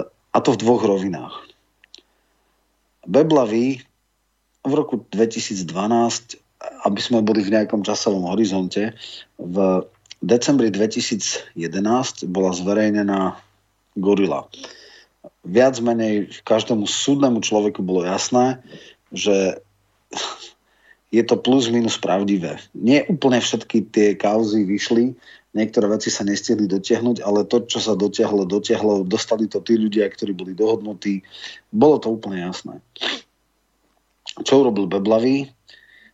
[0.07, 1.35] a to v dvoch rovinách.
[3.07, 3.81] Beblavy
[4.61, 5.65] v roku 2012,
[6.85, 8.93] aby sme boli v nejakom časovom horizonte,
[9.41, 9.57] v
[10.21, 11.57] decembri 2011
[12.29, 13.41] bola zverejnená
[13.97, 14.45] Gorila
[15.45, 18.61] viac menej každému súdnemu človeku bolo jasné,
[19.09, 19.61] že
[21.11, 22.57] je to plus minus pravdivé.
[22.71, 25.11] Nie úplne všetky tie kauzy vyšli,
[25.51, 30.07] niektoré veci sa nestihli dotiahnuť, ale to, čo sa dotiahlo, dotiahlo, dostali to tí ľudia,
[30.07, 31.21] ktorí boli dohodnutí.
[31.67, 32.79] Bolo to úplne jasné.
[34.47, 35.51] Čo urobil Beblavý?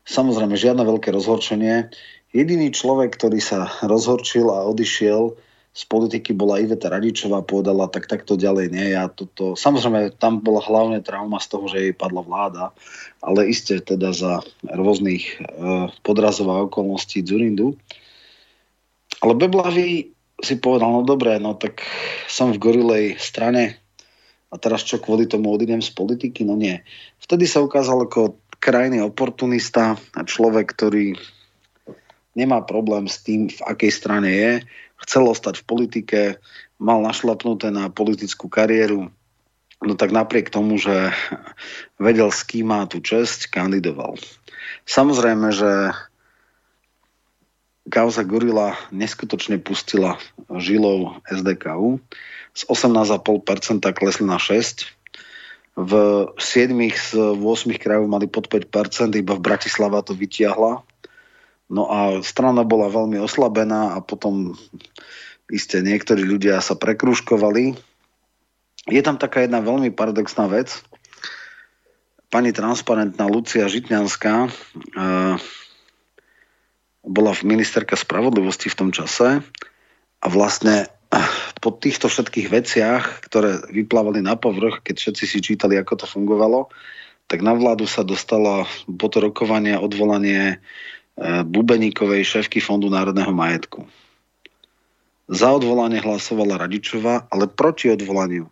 [0.09, 1.93] Samozrejme, žiadne veľké rozhorčenie.
[2.33, 5.37] Jediný človek, ktorý sa rozhorčil a odišiel,
[5.77, 8.97] z politiky bola Iveta Radičová, povedala, tak takto ďalej nie.
[8.97, 12.73] Ja toto, samozrejme, tam bola hlavne trauma z toho, že jej padla vláda,
[13.21, 17.77] ale iste teda za rôznych e, podrazov a okolností Zurindu.
[19.21, 20.09] Ale Beblavý
[20.41, 21.85] si povedal, no dobre, no tak
[22.25, 23.77] som v gorilej strane
[24.49, 26.41] a teraz čo kvôli tomu odídem z politiky?
[26.41, 26.81] No nie.
[27.21, 31.13] Vtedy sa ukázal ako krajný oportunista a človek, ktorý
[32.33, 34.51] nemá problém s tým, v akej strane je
[35.01, 36.21] chcel ostať v politike,
[36.77, 39.09] mal našlapnuté na politickú kariéru,
[39.81, 41.13] no tak napriek tomu, že
[42.01, 44.17] vedel, s kým má tú česť, kandidoval.
[44.89, 45.93] Samozrejme, že
[47.87, 50.19] kauza Gorila neskutočne pustila
[50.51, 52.03] žilov SDKU.
[52.57, 54.97] Z 18,5% klesli na 6%.
[55.77, 55.93] V
[56.41, 60.81] 7 z 8 krajov mali pod 5%, iba v Bratislava to vytiahla.
[61.67, 64.55] No a strana bola veľmi oslabená a potom
[65.51, 67.75] iste niektorí ľudia sa prekružkovali.
[68.87, 70.79] Je tam taká jedna veľmi paradoxná vec.
[72.31, 75.35] Pani transparentná Lucia Žitňanská uh,
[77.07, 79.39] bola v ministerka spravodlivosti v tom čase
[80.19, 81.31] a vlastne eh,
[81.63, 86.67] po týchto všetkých veciach, ktoré vyplávali na povrch, keď všetci si čítali, ako to fungovalo,
[87.31, 90.59] tak na vládu sa dostala po to rokovanie odvolanie
[91.43, 93.89] Bubeníkovej šéfky Fondu národného majetku.
[95.27, 98.47] Za odvolanie hlasovala Radičová, ale proti odvolaniu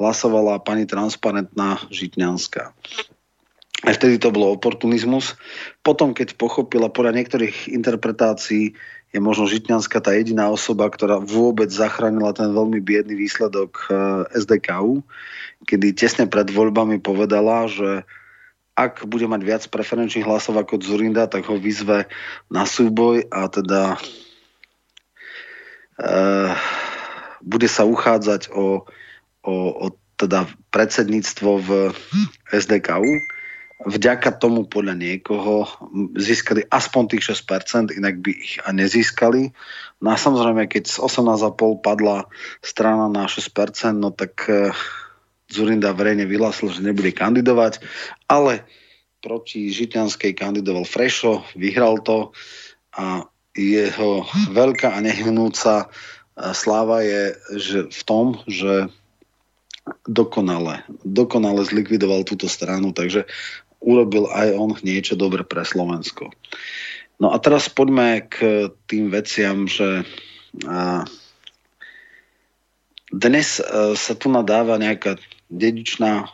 [0.00, 2.72] hlasovala pani transparentná Žitňanská.
[3.80, 5.36] Aj vtedy to bolo oportunizmus.
[5.84, 8.72] Potom, keď pochopila podľa niektorých interpretácií,
[9.10, 13.94] je možno Žitňanská tá jediná osoba, ktorá vôbec zachránila ten veľmi biedný výsledok eh,
[14.40, 15.04] SDKU,
[15.68, 18.08] kedy tesne pred voľbami povedala, že
[18.80, 22.08] ak bude mať viac preferenčných hlasov ako Zurinda, tak ho vyzve
[22.48, 24.00] na súboj a teda
[26.00, 26.18] e,
[27.44, 28.88] bude sa uchádzať o,
[29.44, 31.68] o, o teda predsedníctvo v
[32.52, 33.40] SDKU
[33.86, 35.64] vďaka tomu podľa niekoho
[36.16, 39.56] získali aspoň tých 6%, inak by ich a nezískali.
[40.04, 42.28] No a samozrejme, keď z 18,5 padla
[42.60, 44.76] strana na 6%, no tak e,
[45.50, 47.82] Zurinda verejne vyhlásil, že nebude kandidovať,
[48.30, 48.64] ale
[49.20, 52.32] proti Žitňanskej kandidoval Frešo, vyhral to
[52.96, 55.86] a jeho veľká a nehnúca e,
[56.54, 58.88] sláva je že v tom, že
[60.06, 63.26] dokonale, dokonale zlikvidoval túto stranu, takže
[63.82, 66.30] urobil aj on niečo dobre pre Slovensko.
[67.20, 70.08] No a teraz poďme k tým veciam, že
[73.10, 73.62] dnes e,
[73.98, 75.18] sa tu nadáva nejaká
[75.50, 76.26] dedičná e,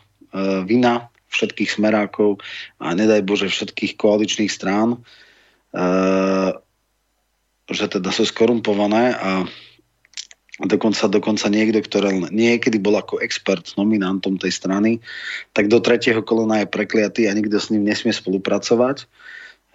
[0.63, 2.39] vina všetkých smerákov
[2.79, 4.99] a nedaj Bože všetkých koaličných strán, e,
[7.67, 9.43] že teda sú skorumpované a
[10.63, 15.03] dokonca, dokonca niekto, ktorý niekedy bol ako expert nominantom tej strany,
[15.53, 19.05] tak do tretieho kolona je prekliatý a nikto s ním nesmie spolupracovať.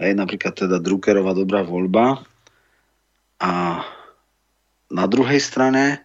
[0.02, 2.26] Hej, napríklad teda Druckerová dobrá voľba.
[3.38, 3.82] A
[4.90, 6.02] na druhej strane,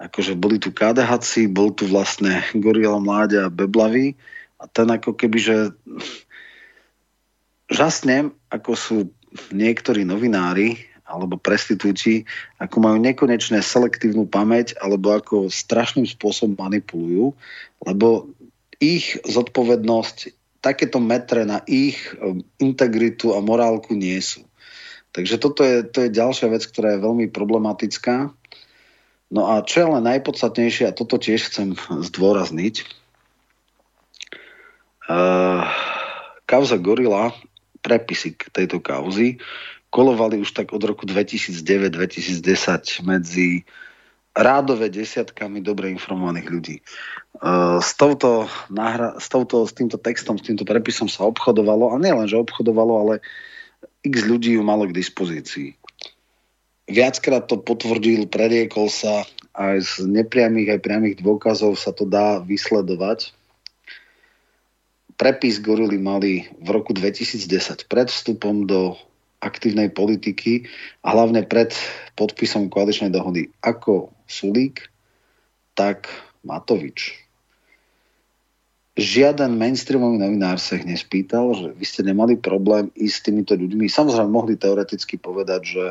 [0.00, 4.16] akože boli tu KDHci, bol tu vlastne Gorila Mláďa a Beblavy
[4.56, 5.56] a ten ako keby, že
[7.68, 8.96] žasnem, ako sú
[9.52, 12.22] niektorí novinári, alebo prestitúti,
[12.62, 17.34] ako majú nekonečné selektívnu pamäť, alebo ako strašným spôsobom manipulujú,
[17.82, 18.30] lebo
[18.78, 20.30] ich zodpovednosť,
[20.62, 24.46] takéto metre na ich um, integritu a morálku nie sú.
[25.10, 28.30] Takže toto je, to je ďalšia vec, ktorá je veľmi problematická.
[29.30, 32.82] No a čo je ale najpodstatnejšie, a toto tiež chcem zdôrazniť,
[35.06, 35.62] uh,
[36.50, 37.30] kauza Gorila,
[37.80, 39.38] prepisy k tejto kauzy,
[39.90, 42.42] kolovali už tak od roku 2009-2010
[43.06, 43.62] medzi
[44.30, 46.76] rádové desiatkami dobre informovaných ľudí.
[47.82, 48.46] S, touto,
[49.18, 53.14] s, touto, s týmto textom, s týmto prepisom sa obchodovalo, a nielen, že obchodovalo, ale
[54.06, 55.74] x ľudí ju malo k dispozícii.
[56.90, 59.22] Viackrát to potvrdil, preriekol sa,
[59.54, 63.30] aj z nepriamých, aj priamých dôkazov sa to dá vysledovať.
[65.14, 68.96] Prepis Gorily mali v roku 2010 pred vstupom do
[69.40, 70.68] aktívnej politiky
[71.04, 71.72] a hlavne pred
[72.16, 74.88] podpisom koaličnej dohody ako Sulík,
[75.76, 76.08] tak
[76.44, 77.16] Matovič.
[79.00, 83.88] Žiaden mainstreamový novinár sa ich nespýtal, že vy ste nemali problém ísť s týmito ľuďmi.
[83.88, 85.84] Samozrejme mohli teoreticky povedať, že,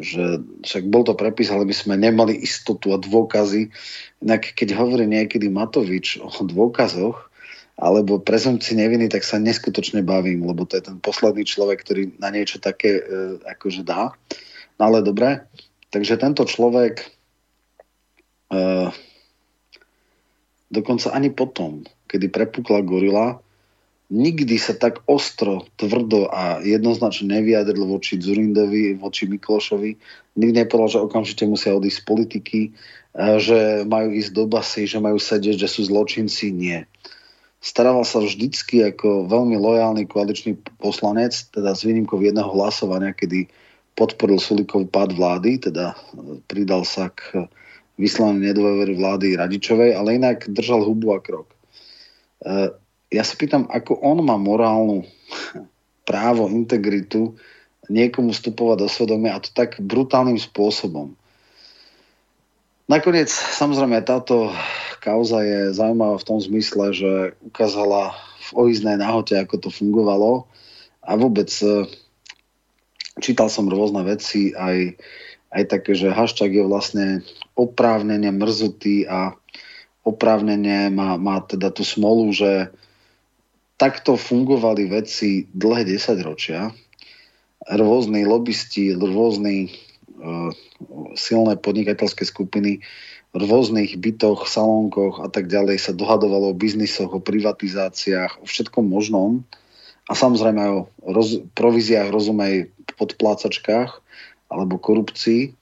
[0.00, 3.68] že však bol to prepis, ale my sme nemali istotu a dôkazy.
[4.24, 7.30] Inak keď hovorí niekedy Matovič o dôkazoch,
[7.80, 12.28] alebo prezumci neviny, tak sa neskutočne bavím, lebo to je ten posledný človek, ktorý na
[12.28, 13.02] niečo také e,
[13.40, 14.12] akože dá.
[14.76, 15.48] No ale dobre,
[15.88, 17.00] takže tento človek
[18.52, 18.64] e,
[20.68, 23.40] dokonca ani potom, kedy prepukla gorila,
[24.10, 29.90] nikdy sa tak ostro, tvrdo a jednoznačne nevyjadril voči Zurindovi, voči Miklošovi.
[30.34, 32.70] Nikdy nepovedal, že okamžite musia odísť z politiky, e,
[33.38, 36.50] že majú ísť do basy, že majú sedieť, že sú zločinci.
[36.50, 36.90] Nie
[37.60, 43.46] starával sa vždycky ako veľmi lojálny koaličný poslanec, teda s výnimkou jedného hlasovania, kedy
[43.94, 47.46] podporil Sulikov pád vlády, teda e, pridal sa k
[48.00, 51.52] vyslanej nedôvery vlády Radičovej, ale inak držal hubu a krok.
[53.10, 55.02] Ja sa pýtam, ako on má morálnu
[56.08, 57.34] právo, integritu
[57.90, 61.18] niekomu vstupovať do svedomia a to tak brutálnym spôsobom.
[62.86, 64.50] Nakoniec, samozrejme, táto
[65.02, 68.14] kauza je zaujímavá v tom zmysle, že ukázala
[68.50, 70.50] v oiznej náhote, ako to fungovalo
[71.02, 71.86] a vôbec e,
[73.22, 74.98] čítal som rôzne veci, aj,
[75.54, 77.06] aj také, že hashtag je vlastne
[77.54, 79.38] oprávnenie mrzutý a
[80.02, 82.74] oprávnenie má, má teda tú smolu, že
[83.80, 86.68] takto fungovali veci dlhé desaťročia.
[87.64, 89.72] Rôzni lobbysti, rôzni
[90.20, 90.52] uh,
[91.16, 92.84] silné podnikateľské skupiny
[93.30, 98.84] v rôznych bytoch, salónkoch a tak ďalej sa dohadovalo o biznisoch, o privatizáciách, o všetkom
[98.84, 99.46] možnom
[100.10, 100.82] a samozrejme aj o
[101.14, 104.02] roz, províziách, rozumej podplácačkách
[104.50, 105.54] alebo korupcii.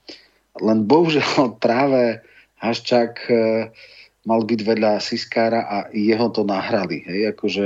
[0.59, 2.25] Len bohužiaľ práve
[2.59, 3.35] Haščák e,
[4.25, 7.05] mal byť vedľa Siskára a jeho to nahrali.
[7.05, 7.65] Hej, akože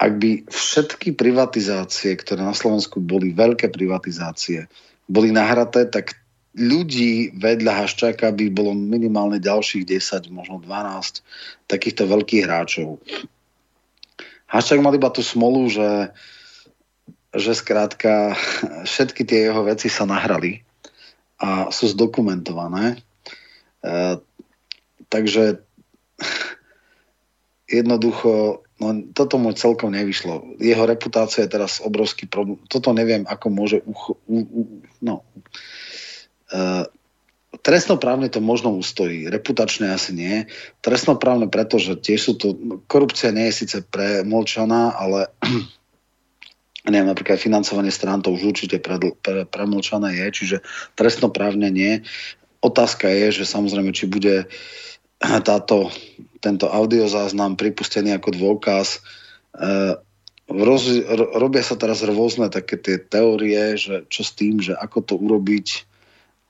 [0.00, 4.64] ak by všetky privatizácie, ktoré na Slovensku boli veľké privatizácie,
[5.04, 6.16] boli nahraté, tak
[6.56, 11.20] ľudí vedľa Haščáka by bolo minimálne ďalších 10, možno 12
[11.68, 12.98] takýchto veľkých hráčov.
[14.50, 16.10] Haščák mal iba tú smolu, že,
[17.36, 18.34] že skrátka
[18.88, 20.64] všetky tie jeho veci sa nahrali
[21.38, 22.98] a sú zdokumentované.
[23.84, 24.18] E,
[25.06, 25.62] takže
[27.70, 30.56] jednoducho No toto mu celkom nevyšlo.
[30.56, 32.56] Jeho reputácia je teraz obrovský problém.
[32.64, 33.84] Toto neviem, ako môže...
[33.84, 34.60] Uch, u, u,
[35.04, 35.20] no.
[36.48, 36.88] Uh,
[37.60, 40.48] trestnoprávne to možno ustojí, reputačne asi nie.
[40.80, 42.56] Trestnoprávne preto, že tiež sú to...
[42.88, 45.28] Korupcia nie je síce premlčaná, ale
[46.88, 50.56] neviem, napríklad financovanie strán to už určite pre, pre, premlčané je, čiže
[50.96, 52.00] trestnoprávne nie.
[52.64, 54.48] Otázka je, že samozrejme, či bude
[55.52, 55.92] táto
[56.40, 58.98] tento audiozáznam pripustený ako dôkaz.
[59.54, 60.00] E,
[60.48, 60.82] roz,
[61.36, 65.86] robia sa teraz rôzne také tie teórie, že čo s tým, že ako to urobiť,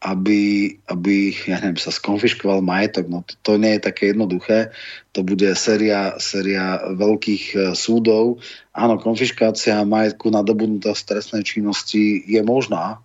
[0.01, 3.11] aby, aby ja neviem, sa skonfiškoval majetok.
[3.13, 4.73] No to, to nie je také jednoduché.
[5.13, 8.41] To bude séria, séria veľkých e, súdov.
[8.73, 13.05] Áno, konfiškácia majetku nadobudnutá z trestnej činnosti je možná,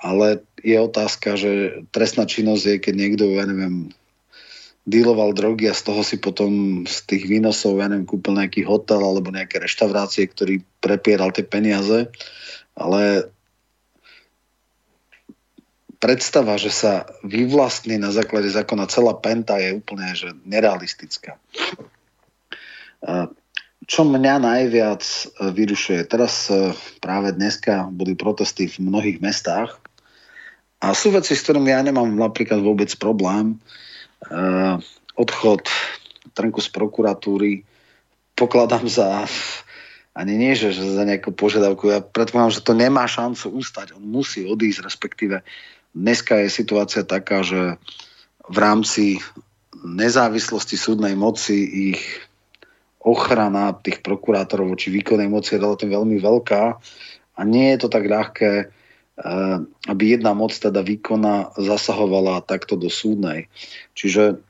[0.00, 3.94] ale je otázka, že trestná činnosť je, keď niekto, ja neviem,
[4.84, 9.00] dealoval drogy a z toho si potom z tých výnosov, ja neviem, kúpil nejaký hotel
[9.00, 12.12] alebo nejaké reštaurácie, ktorý prepieral tie peniaze,
[12.76, 13.32] ale
[16.04, 21.40] predstava, že sa vyvlastní na základe zákona celá penta je úplne že nerealistická.
[23.84, 25.00] Čo mňa najviac
[25.44, 26.72] vyrušuje, teraz e,
[27.04, 29.76] práve dneska boli protesty v mnohých mestách
[30.80, 33.60] a sú veci, s ktorými ja nemám napríklad vôbec problém,
[35.14, 35.66] odchod
[36.34, 37.62] Trnku z prokuratúry
[38.34, 39.28] pokladám za
[40.14, 41.90] ani nie, že, za nejakú požiadavku.
[41.90, 43.98] Ja predpokladám, že to nemá šancu ustať.
[43.98, 45.42] On musí odísť, respektíve
[45.90, 47.78] dneska je situácia taká, že
[48.46, 49.18] v rámci
[49.82, 52.02] nezávislosti súdnej moci ich
[53.02, 56.62] ochrana tých prokurátorov voči výkonnej moci je relatívne veľmi veľká
[57.34, 58.83] a nie je to tak ľahké Eh,
[59.86, 63.46] aby jedna moc teda výkona zasahovala takto do súdnej.
[63.94, 64.42] Čiže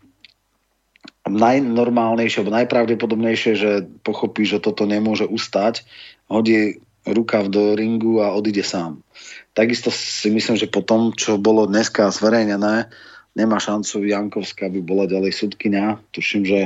[1.28, 3.70] najnormálnejšie, alebo najpravdepodobnejšie, že
[4.04, 5.84] pochopí, že toto nemôže ustať,
[6.28, 9.04] hodí rukav do ringu a odíde sám.
[9.52, 12.88] Takisto si myslím, že po tom, čo bolo dneska zverejnené,
[13.34, 15.98] nemá šancu Jankovská, aby bola ďalej sudkynia.
[16.14, 16.60] Tuším, že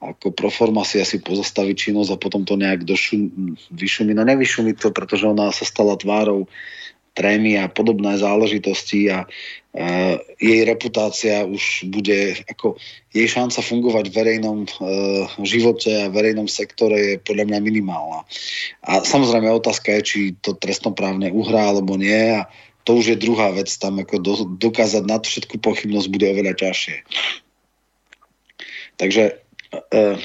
[0.00, 4.16] ako proforma si asi pozastaví činnosť a potom to nejak došum, vyšumí.
[4.16, 6.48] No nevyšumí to, pretože ona sa stala tvárou
[7.16, 9.24] trémy a podobné záležitosti a
[9.76, 12.80] Uh, jej reputácia už bude, ako
[13.12, 18.24] jej šanca fungovať v verejnom uh, živote a verejnom sektore je podľa mňa minimálna.
[18.88, 22.48] A samozrejme otázka je, či to trestnoprávne uhrá alebo nie a
[22.88, 26.56] to už je druhá vec, tam ako do, dokázať na to všetku pochybnosť bude oveľa
[26.56, 26.96] ťažšie.
[28.96, 29.44] Takže
[29.92, 30.16] uh,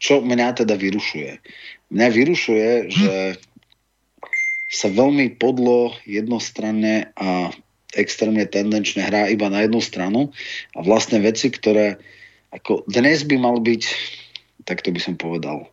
[0.00, 1.44] čo mňa teda vyrušuje?
[1.92, 3.36] Mňa vyrušuje, že
[4.74, 7.54] sa veľmi podlo jednostranne a
[7.94, 10.34] extrémne tendenčne hrá iba na jednu stranu.
[10.74, 12.02] A vlastne veci, ktoré
[12.50, 13.82] ako dnes by mal byť,
[14.66, 15.70] tak to by som povedal,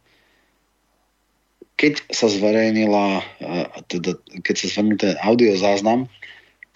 [1.81, 3.25] keď sa zverejnila,
[3.89, 6.05] teda, keď sa zverejnil ten audio záznam,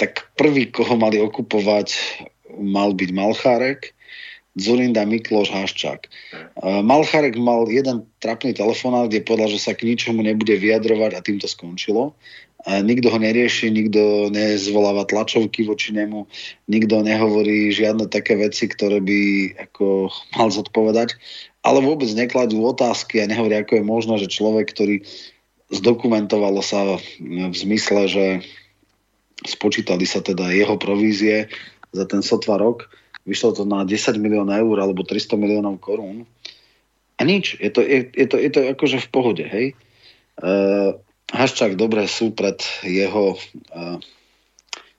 [0.02, 1.94] tak prvý, koho mali okupovať,
[2.58, 3.94] mal byť Malchárek,
[4.56, 6.08] Zurinda Mikloš Haščák.
[6.64, 11.44] Malcharek mal jeden trapný telefonát, kde povedal, že sa k ničomu nebude vyjadrovať a tým
[11.44, 12.16] to skončilo.
[12.66, 16.26] A nikto ho nerieši, nikto nezvoláva tlačovky voči nemu,
[16.66, 19.20] nikto nehovorí žiadne také veci, ktoré by
[19.70, 21.14] ako mal zodpovedať,
[21.62, 25.06] ale vôbec nekladú otázky a nehovorí, ako je možné, že človek, ktorý
[25.70, 28.26] zdokumentovalo sa v zmysle, že
[29.46, 31.46] spočítali sa teda jeho provízie
[31.94, 32.90] za ten sotva rok,
[33.26, 36.30] vyšlo to na 10 milión eur alebo 300 miliónov korún.
[37.18, 39.74] A nič, je to, je, je to, je to akože v pohode, hej.
[40.38, 41.00] Uh,
[41.32, 43.98] Haščák dobre sú pred jeho uh,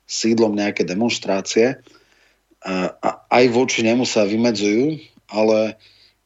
[0.08, 4.96] sídlom nejaké demonstrácie uh, a aj voči nemu sa vymedzujú,
[5.28, 5.76] ale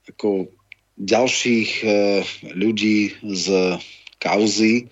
[0.07, 0.49] ako
[0.95, 2.23] ďalších uh,
[2.55, 3.77] ľudí z
[4.23, 4.89] kauzy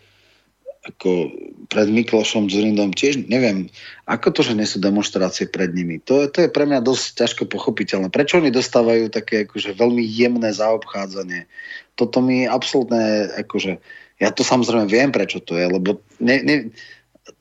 [0.88, 1.30] ako
[1.68, 3.68] pred Miklošom Zurindom tiež neviem,
[4.08, 6.00] ako to, že nie sú demonstrácie pred nimi.
[6.08, 8.08] To, to je pre mňa dosť ťažko pochopiteľné.
[8.08, 11.44] Prečo oni dostávajú také akože veľmi jemné zaobchádzanie?
[11.92, 13.84] Toto mi je absolútne, akože,
[14.16, 16.56] ja to samozrejme viem, prečo to je, lebo ne, ne,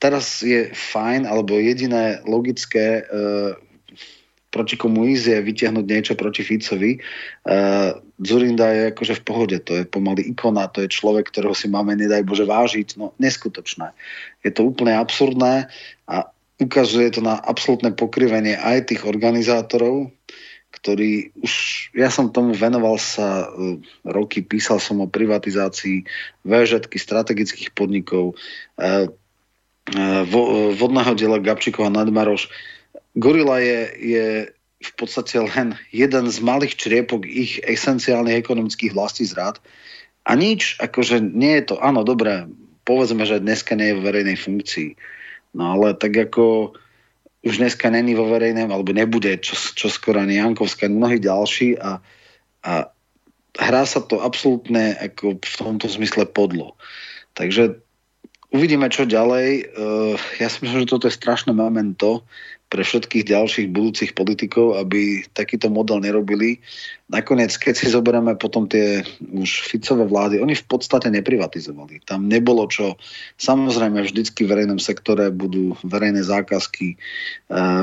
[0.04, 3.56] teraz je fajn, alebo jediné logické, uh,
[4.52, 7.00] proti komu ísť je vytiahnuť niečo proti Ficovi.
[7.48, 11.70] Uh, Zurinda je akože v pohode, to je pomaly ikona, to je človek, ktorého si
[11.70, 12.98] máme, nedaj Bože, vážiť.
[12.98, 13.94] No, neskutočné.
[14.42, 15.70] Je to úplne absurdné
[16.10, 16.16] a
[16.58, 20.10] ukazuje to na absolútne pokrivenie aj tých organizátorov,
[20.74, 21.54] ktorí už,
[21.94, 26.06] ja som tomu venoval sa uh, roky, písal som o privatizácii
[26.42, 28.34] VŽ, strategických podnikov,
[28.82, 29.06] uh,
[29.94, 30.24] uh,
[30.74, 32.50] vodného diela Gabčíkova Nadmaroš,
[33.18, 34.26] Gorila je, je
[34.78, 39.58] v podstate len jeden z malých čriepok ich esenciálnych ekonomických vlastí zrad.
[40.28, 42.46] A nič, akože nie je to, áno, dobré,
[42.86, 44.90] povedzme, že dneska nie je v verejnej funkcii.
[45.58, 46.78] No ale tak ako
[47.48, 51.80] už dneska není vo verejnom, alebo nebude, čo, čo skoro ani Jankovská, ani mnohí ďalší
[51.80, 52.04] a,
[52.68, 52.74] a
[53.58, 56.76] hrá sa to absolútne ako v tomto zmysle podlo.
[57.34, 57.80] Takže
[58.52, 59.74] uvidíme, čo ďalej.
[59.74, 62.28] Uh, ja si myslím, že toto je strašné memento,
[62.68, 66.60] pre všetkých ďalších budúcich politikov, aby takýto model nerobili.
[67.08, 72.04] Nakoniec, keď si zoberieme potom tie už Ficové vlády, oni v podstate neprivatizovali.
[72.04, 73.00] Tam nebolo čo.
[73.40, 76.98] Samozrejme, vždycky v verejnom sektore budú verejné zákazky, e,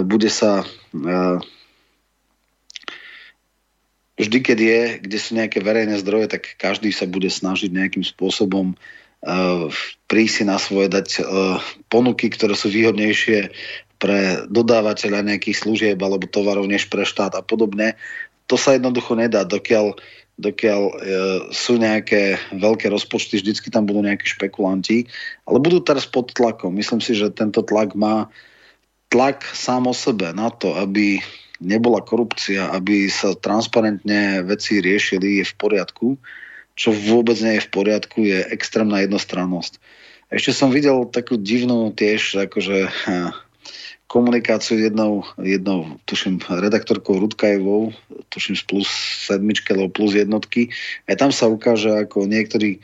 [0.05, 1.01] bude sa e,
[4.21, 8.77] vždy, keď je, kde sú nejaké verejné zdroje, tak každý sa bude snažiť nejakým spôsobom
[8.77, 9.67] uh,
[10.07, 11.09] prísť si na svoje dať
[11.91, 13.51] ponuky, ktoré sú výhodnejšie
[14.05, 17.97] pre dodávateľa nejakých služieb alebo tovarov než pre štát a podobne.
[18.53, 19.97] To sa jednoducho nedá, dokiaľ,
[20.37, 20.93] dokiaľ e,
[21.49, 25.09] sú nejaké veľké rozpočty, vždycky tam budú nejakí špekulanti,
[25.49, 26.77] ale budú teraz pod tlakom.
[26.77, 28.29] Myslím si, že tento tlak má
[29.09, 31.25] tlak sám o sebe na to, aby
[31.65, 36.21] nebola korupcia, aby sa transparentne veci riešili, je v poriadku.
[36.77, 39.81] Čo vôbec nie je v poriadku, je extrémna jednostrannosť.
[40.29, 42.93] Ešte som videl takú divnú tiež, akože
[44.07, 47.93] komunikáciu jednou, jednou tuším, redaktorkou Rudkajevou,
[48.29, 48.89] tuším z plus
[49.27, 50.69] sedmičky alebo plus jednotky.
[51.09, 52.79] Aj tam sa ukáže, ako niektorí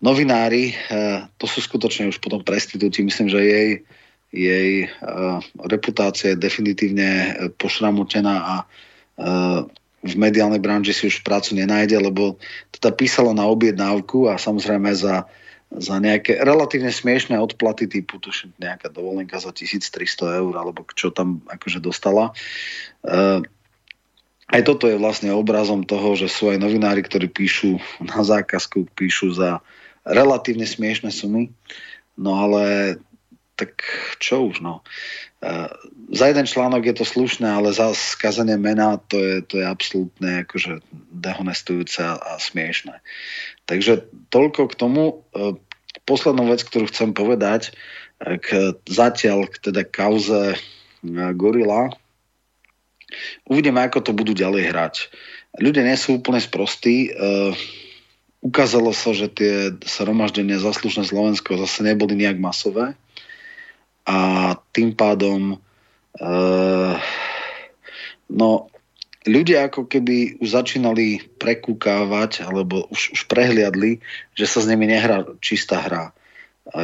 [0.00, 3.70] novinári, eh, to sú skutočne už potom prestitúti, myslím, že jej,
[4.30, 8.54] jej uh, reputácia je definitívne eh, pošramotená a
[10.00, 12.40] v mediálnej branži si už prácu nenájde, lebo
[12.72, 15.28] teda písala na objednávku a samozrejme za
[15.70, 21.46] za nejaké relatívne smiešné odplaty typu tuším nejaká dovolenka za 1300 eur alebo čo tam
[21.46, 22.34] akože dostala.
[23.06, 23.38] Uh,
[24.50, 29.30] aj toto je vlastne obrazom toho, že sú aj novinári, ktorí píšu na zákazku, píšu
[29.30, 29.62] za
[30.02, 31.54] relatívne smiešné sumy,
[32.18, 32.96] no ale
[33.54, 33.84] tak
[34.18, 34.82] čo už no.
[35.38, 35.70] Uh,
[36.10, 40.42] za jeden článok je to slušné, ale za skazenie mena to je, to je absolútne
[40.42, 40.82] akože
[41.14, 42.98] dehonestujúce a smiešné.
[43.70, 45.02] Takže toľko k tomu.
[45.30, 45.54] E,
[46.02, 47.70] poslednú vec, ktorú chcem povedať,
[48.18, 50.58] e, k, zatiaľ k teda kauze e,
[51.38, 51.94] Gorila.
[53.46, 54.94] Uvidíme, ako to budú ďalej hrať.
[55.62, 57.10] Ľudia nie sú úplne sprostí.
[58.38, 62.94] Ukázalo sa, že tie zhromaždenia zaslušné Slovensko zase neboli nejak masové
[64.06, 65.58] a tým pádom
[68.30, 68.69] no
[69.28, 74.00] ľudia ako keby už začínali prekúkávať alebo už, už prehliadli,
[74.32, 76.04] že sa s nimi nehrá čistá hra.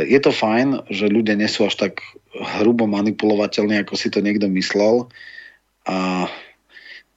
[0.03, 2.03] Je to fajn, že ľudia nie sú až tak
[2.35, 5.09] hrubo manipulovateľní, ako si to niekto myslel.
[5.87, 6.27] A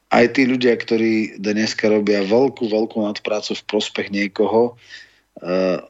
[0.09, 4.77] aj tí ľudia, ktorí dneska robia veľkú, veľkú nadprácu v prospech niekoho,
[5.41, 5.81] eh,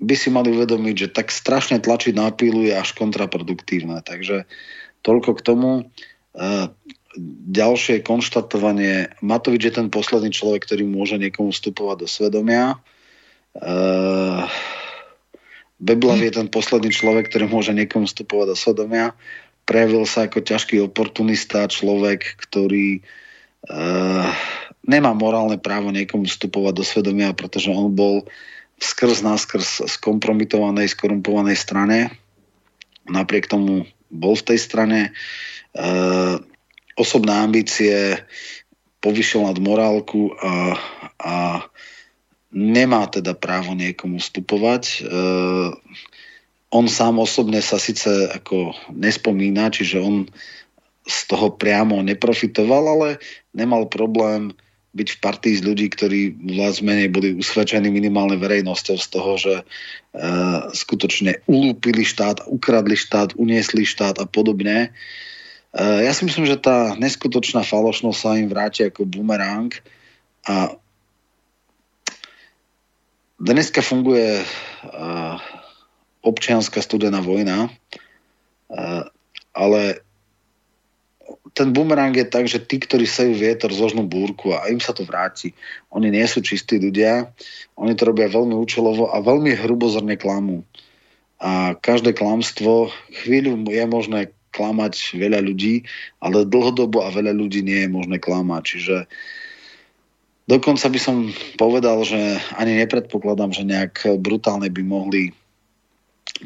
[0.00, 4.00] by si mali uvedomiť, že tak strašne tlačiť na pílu je až kontraproduktívne.
[4.00, 4.48] Takže
[5.04, 5.70] toľko k tomu.
[7.50, 9.10] Ďalšie konštatovanie.
[9.18, 12.78] Matovič je ten posledný človek, ktorý môže niekomu vstupovať do svedomia.
[13.58, 14.46] Uh,
[15.82, 19.16] Beblav je ten posledný človek, ktorý môže niekomu vstupovať do svedomia.
[19.66, 23.02] Prejavil sa ako ťažký oportunista, človek, ktorý
[23.66, 24.30] uh,
[24.86, 28.30] nemá morálne právo niekomu vstupovať do svedomia, pretože on bol
[28.80, 31.98] skrz naskrz skompromitovanej, skorumpovanej strane.
[33.04, 35.00] Napriek tomu bol v tej strane.
[35.76, 35.90] E,
[37.00, 38.20] osobné ambície
[39.00, 40.76] povyšil nad morálku a,
[41.16, 41.36] a
[42.52, 44.82] nemá teda právo niekomu vstupovať.
[44.84, 44.96] E,
[46.70, 50.28] on sám osobne sa síce ako nespomína, čiže on
[51.08, 53.08] z toho priamo neprofitoval, ale
[53.56, 54.52] nemal problém
[54.90, 59.54] byť v partii z ľudí, ktorí viac menej boli usvedčení minimálne verejnosťou z toho, že
[59.62, 59.64] e,
[60.74, 64.90] skutočne ulúpili štát, ukradli štát, uniesli štát a podobne.
[64.90, 65.29] E,
[65.74, 69.70] ja si myslím, že tá neskutočná falošnosť sa im vráti ako bumerang
[70.42, 70.74] a
[73.38, 74.44] dneska funguje e,
[76.26, 77.70] občianská studená vojna, e,
[79.54, 80.02] ale
[81.54, 85.02] ten bumerang je tak, že tí, ktorí sajú vietor, zožnú búrku a im sa to
[85.02, 85.54] vráti.
[85.90, 87.30] Oni nie sú čistí ľudia,
[87.74, 90.62] oni to robia veľmi účelovo a veľmi hrubozorne klamú.
[91.40, 92.92] A každé klamstvo,
[93.24, 95.86] chvíľu je možné klamať veľa ľudí,
[96.18, 98.62] ale dlhodobo a veľa ľudí nie je možné klamať.
[98.66, 98.96] Čiže
[100.50, 101.16] dokonca by som
[101.54, 102.18] povedal, že
[102.58, 105.30] ani nepredpokladám, že nejak brutálne by mohli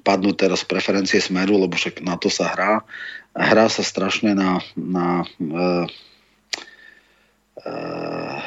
[0.03, 2.73] padnúť teraz preferencie smeru, lebo však na to sa hrá.
[3.35, 5.87] Hrá sa strašne na, na uh,
[7.63, 8.39] uh,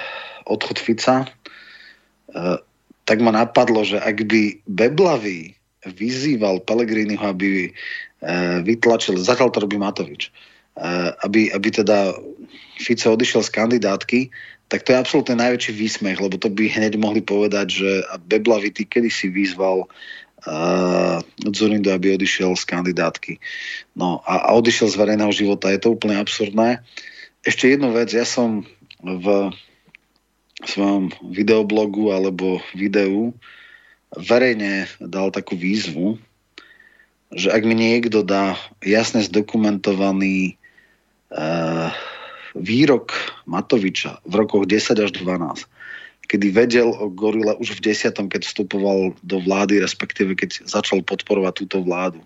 [0.47, 1.27] odchod Fica.
[2.31, 2.59] Uh,
[3.07, 5.55] tak ma napadlo, že ak by Beblavý
[5.87, 7.71] vyzýval Pelegriniho, aby
[8.65, 10.33] vytlačil, zatiaľ to robí Matovič,
[10.77, 12.17] uh, aby, aby teda
[12.77, 14.19] Fico odišiel z kandidátky,
[14.67, 17.89] tak to je absolútne najväčší výsmech, lebo to by hneď mohli povedať, že
[18.27, 21.17] Beblavý ty kedy si vyzval uh,
[21.55, 23.39] Zurindu, aby odišiel z kandidátky.
[23.95, 25.71] No a, a odišiel z verejného života.
[25.71, 26.83] Je to úplne absurdné.
[27.47, 28.67] Ešte jednu vec, ja som
[28.99, 29.55] v
[30.65, 33.31] svojom videoblogu alebo videu
[34.15, 36.17] verejne dal takú výzvu,
[37.35, 40.55] že ak mi niekto dá jasne zdokumentovaný
[41.33, 41.91] uh,
[42.55, 43.11] výrok
[43.43, 45.67] Matoviča v rokoch 10 až 12,
[46.27, 51.53] kedy vedel o Gorile už v desiatom, keď vstupoval do vlády, respektíve keď začal podporovať
[51.63, 52.19] túto vládu.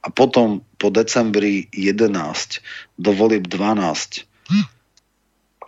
[0.00, 2.08] A potom po decembri 11
[2.96, 4.64] do volieb 12 hm.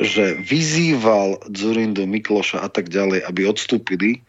[0.00, 4.20] že vyzýval Zurindu, Mikloša a tak ďalej, aby odstúpili e,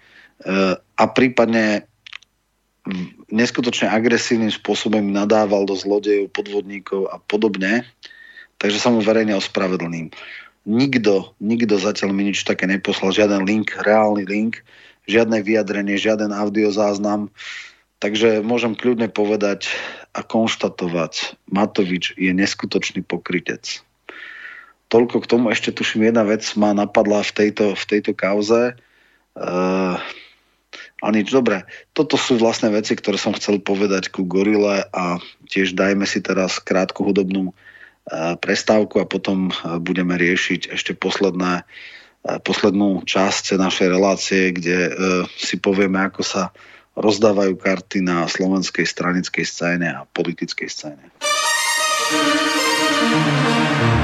[0.75, 1.87] a prípadne
[3.31, 7.87] neskutočne agresívnym spôsobom nadával do zlodejov, podvodníkov a podobne.
[8.59, 10.11] Takže sa mu verejne ospravedlním.
[10.63, 14.63] Nikto, nikto zatiaľ mi nič také neposlal, žiaden link, reálny link,
[15.11, 17.27] žiadne vyjadrenie, žiaden audiozáznam.
[17.99, 19.71] Takže môžem kľudne povedať
[20.15, 23.83] a konštatovať, Matovič je neskutočný pokrytec.
[24.91, 28.77] Toľko k tomu, ešte tuším, jedna vec ma napadla v tejto, v tejto kauze.
[29.33, 29.97] Uh,
[31.03, 31.67] ale nič, dobre.
[31.91, 35.19] Toto sú vlastné veci, ktoré som chcel povedať ku Gorile a
[35.51, 37.51] tiež dajme si teraz krátku hudobnú
[38.39, 39.51] prestávku a potom
[39.83, 41.63] budeme riešiť ešte posledné,
[42.43, 44.91] poslednú časť našej relácie, kde e,
[45.35, 46.43] si povieme, ako sa
[46.95, 51.05] rozdávajú karty na slovenskej stranickej scéne a politickej scéne.
[53.83, 54.02] No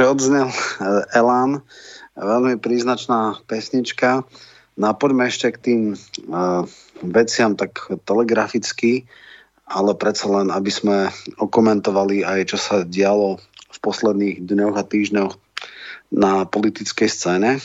[0.00, 0.48] takže odznel
[1.12, 1.60] Elán,
[2.16, 4.24] veľmi príznačná pesnička.
[4.80, 6.64] No a poďme ešte k tým uh,
[7.04, 9.04] veciam tak telegraficky,
[9.68, 15.36] ale predsa len, aby sme okomentovali aj, čo sa dialo v posledných dňoch a týždňoch
[16.16, 17.60] na politickej scéne.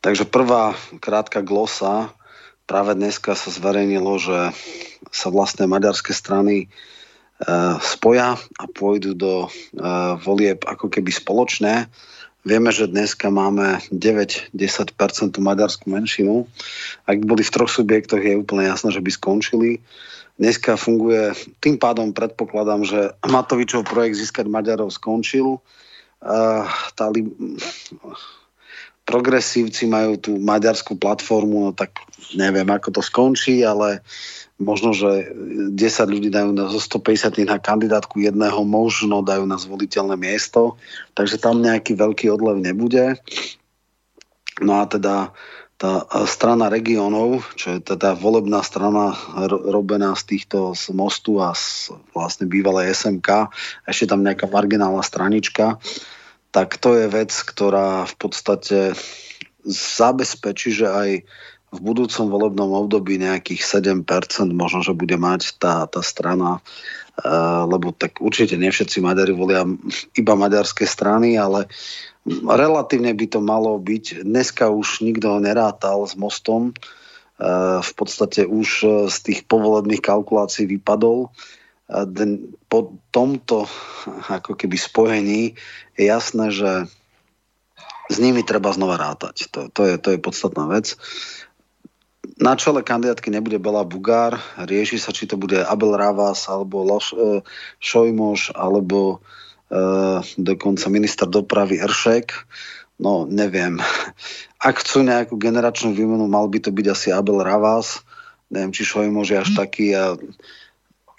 [0.00, 0.72] Takže prvá
[1.04, 2.16] krátka glosa,
[2.64, 4.56] práve dneska sa zverejnilo, že
[5.12, 6.66] sa vlastne maďarské strany e,
[7.82, 9.48] spoja a pôjdu do e,
[10.22, 11.90] volieb ako keby spoločné.
[12.42, 14.50] Vieme, že dneska máme 9-10%
[15.38, 16.50] maďarskú menšinu.
[17.06, 19.78] Ak boli v troch subjektoch, je úplne jasné, že by skončili.
[20.42, 25.62] Dneska funguje, tým pádom predpokladám, že Matovičov projekt získať Maďarov skončil.
[26.22, 26.66] Uh,
[26.98, 27.30] tá li-
[29.02, 31.94] progresívci majú tú maďarskú platformu, no tak
[32.34, 34.00] neviem, ako to skončí, ale
[34.62, 35.34] možno, že
[35.74, 40.78] 10 ľudí dajú na, zo 150 na kandidátku jedného, možno dajú na zvoliteľné miesto,
[41.18, 43.18] takže tam nejaký veľký odlev nebude.
[44.62, 45.34] No a teda
[45.82, 49.18] tá strana regionov, čo je teda volebná strana
[49.50, 53.50] robená z týchto z mostu a z vlastne bývalej SMK,
[53.90, 55.82] ešte tam nejaká marginálna stranička,
[56.54, 58.78] tak to je vec, ktorá v podstate
[59.66, 61.10] zabezpečí, že aj
[61.72, 64.04] v budúcom volebnom období nejakých 7%
[64.52, 69.64] možno, že bude mať tá, tá strana, uh, lebo tak určite nie všetci Maďari volia
[70.12, 71.72] iba maďarské strany, ale
[72.28, 74.20] relatívne by to malo byť.
[74.20, 78.68] Dneska už nikto nerátal s mostom, uh, v podstate už
[79.08, 81.32] z tých povolebných kalkulácií vypadol.
[82.68, 83.64] Po tomto
[84.40, 85.42] ako keby spojení
[85.96, 86.70] je jasné, že
[88.12, 89.48] s nimi treba znova rátať.
[89.48, 91.00] To, to, je, to je podstatná vec.
[92.38, 94.38] Na čele kandidátky nebude Bela Bugár.
[94.54, 97.42] Rieši sa, či to bude Abel Ravas, alebo Loš, e,
[97.82, 99.18] Šojmoš, alebo
[99.66, 99.82] e,
[100.38, 102.30] dokonca minister dopravy Eršek.
[103.02, 103.82] No, neviem.
[104.62, 108.06] Ak chcú nejakú generačnú výmenu, mal by to byť asi Abel Ravas.
[108.54, 109.58] Neviem, či Šojmoš je až mhm.
[109.58, 109.86] taký.
[109.98, 110.14] A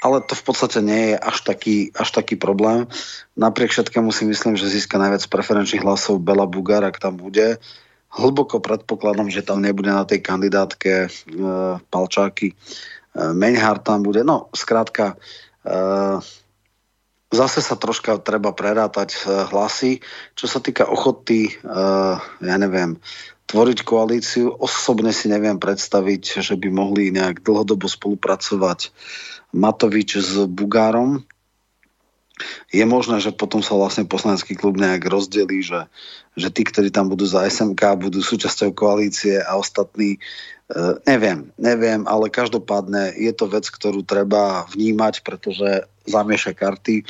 [0.04, 2.92] ale to v podstate nie je až taký, až taký problém.
[3.40, 7.56] Napriek všetkému si myslím, že získa najviac preferenčných hlasov Bela Bugár, ak tam bude.
[8.14, 11.10] Hlboko predpokladám, že tam nebude na tej kandidátke e,
[11.90, 12.54] Palčáky.
[12.54, 12.56] E,
[13.34, 14.22] Menhard tam bude.
[14.22, 15.18] No, skrátka,
[15.66, 15.76] e,
[17.34, 19.92] zase sa troška treba prerátať e, hlasy.
[20.38, 21.52] Čo sa týka ochoty, e,
[22.46, 23.02] ja neviem,
[23.50, 28.94] tvoriť koalíciu, osobne si neviem predstaviť, že by mohli nejak dlhodobo spolupracovať
[29.54, 31.26] Matovič s Bugárom.
[32.74, 35.86] Je možné, že potom sa vlastne poslanecký klub nejak rozdelí, že,
[36.34, 40.20] že tí, ktorí tam budú za SMK, budú súčasťou koalície a ostatní, e,
[41.06, 46.96] neviem, neviem, ale každopádne je to vec, ktorú treba vnímať, pretože zamieša karty.
[47.02, 47.04] E,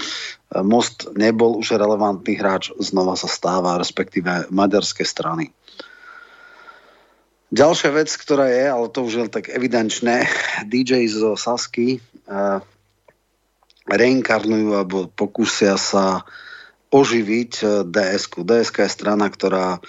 [0.60, 5.56] Most nebol už relevantný hráč, znova sa stáva, respektíve maďarské strany.
[7.54, 10.28] Ďalšia vec, ktorá je, ale to už je tak evidenčné,
[10.74, 12.60] DJ zo Sasky uh,
[13.88, 16.24] reinkarnujú alebo pokúsia sa
[16.94, 18.46] oživiť e, DSK.
[18.46, 19.82] DSK je strana, ktorá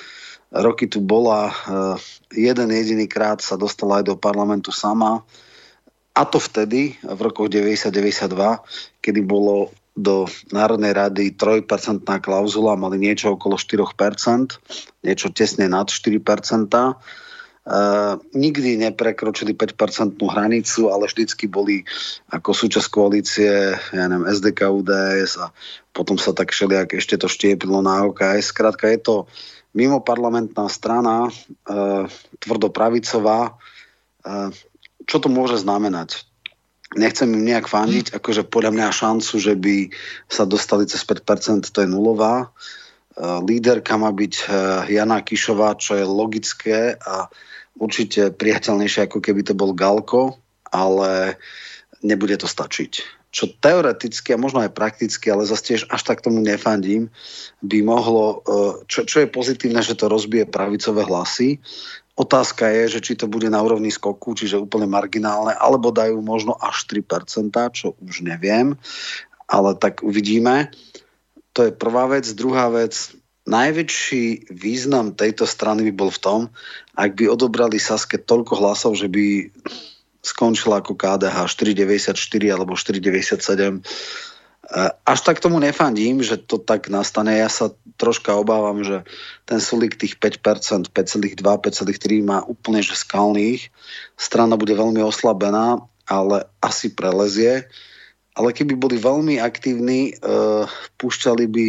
[0.55, 1.99] roky tu bola, uh,
[2.31, 5.27] jeden jediný krát sa dostala aj do parlamentu sama.
[6.15, 8.63] A to vtedy, v rokoch 90-92,
[9.03, 16.23] kedy bolo do Národnej rady 3% klauzula, mali niečo okolo 4%, niečo tesne nad 4%.
[17.65, 21.89] Uh, nikdy neprekročili 5% hranicu, ale vždycky boli
[22.29, 25.49] ako súčasť koalície, ja neviem, SDK, UDS a
[25.97, 28.53] potom sa tak všelijak ešte to štiepilo na OKS.
[28.53, 29.15] Skrátka je to
[29.73, 32.05] mimo parlamentná strana, uh,
[32.45, 33.57] tvrdopravicová.
[34.21, 34.53] Uh,
[35.09, 36.21] čo to môže znamenať?
[37.01, 39.89] Nechcem im nejak fandiť, akože podľa mňa šancu, že by
[40.29, 42.53] sa dostali cez 5%, to je nulová.
[43.19, 44.35] Líderka má byť
[44.91, 47.31] Jana Kišová, čo je logické a
[47.79, 50.39] určite priateľnejšie, ako keby to bol Galko,
[50.71, 51.39] ale
[52.03, 53.23] nebude to stačiť.
[53.35, 57.11] Čo teoreticky a možno aj prakticky, ale zase tiež až tak tomu nefandím,
[57.67, 61.59] by mohlo, e, čo, čo je pozitívne, že to rozbije pravicové hlasy.
[62.15, 66.55] Otázka je, že či to bude na úrovni skoku, čiže úplne marginálne, alebo dajú možno
[66.55, 68.79] až 3%, čo už neviem,
[69.51, 70.71] ale tak uvidíme.
[71.55, 72.27] To je prvá vec.
[72.35, 73.15] Druhá vec,
[73.47, 76.41] najväčší význam tejto strany by bol v tom,
[76.99, 79.49] ak by odobrali Saske toľko hlasov, že by
[80.25, 82.17] skončila ako KDH 4,94
[82.49, 83.85] alebo 4,97.
[85.05, 87.37] Až tak tomu nefandím, že to tak nastane.
[87.37, 87.69] Ja sa
[88.01, 89.05] troška obávam, že
[89.45, 93.69] ten Sulik tých 5%, 5,2, 5,3 má úplne že skalných.
[94.17, 97.69] Strana bude veľmi oslabená, ale asi prelezie.
[98.35, 100.67] Ale keby boli veľmi aktívni, uh,
[100.99, 101.67] púšťali by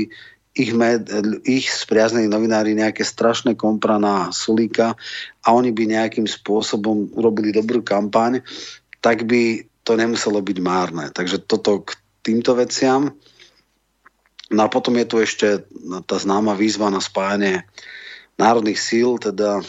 [0.55, 1.11] ich, med,
[1.43, 4.95] ich spriaznení novinári nejaké strašné kompra na Sulíka
[5.43, 8.39] a oni by nejakým spôsobom urobili dobrú kampaň,
[9.03, 11.11] tak by to nemuselo byť márne.
[11.11, 11.93] Takže toto k
[12.24, 13.13] týmto veciam.
[14.49, 15.68] No a potom je tu ešte
[16.07, 17.68] tá známa výzva na spájanie
[18.39, 19.63] národných síl, teda e,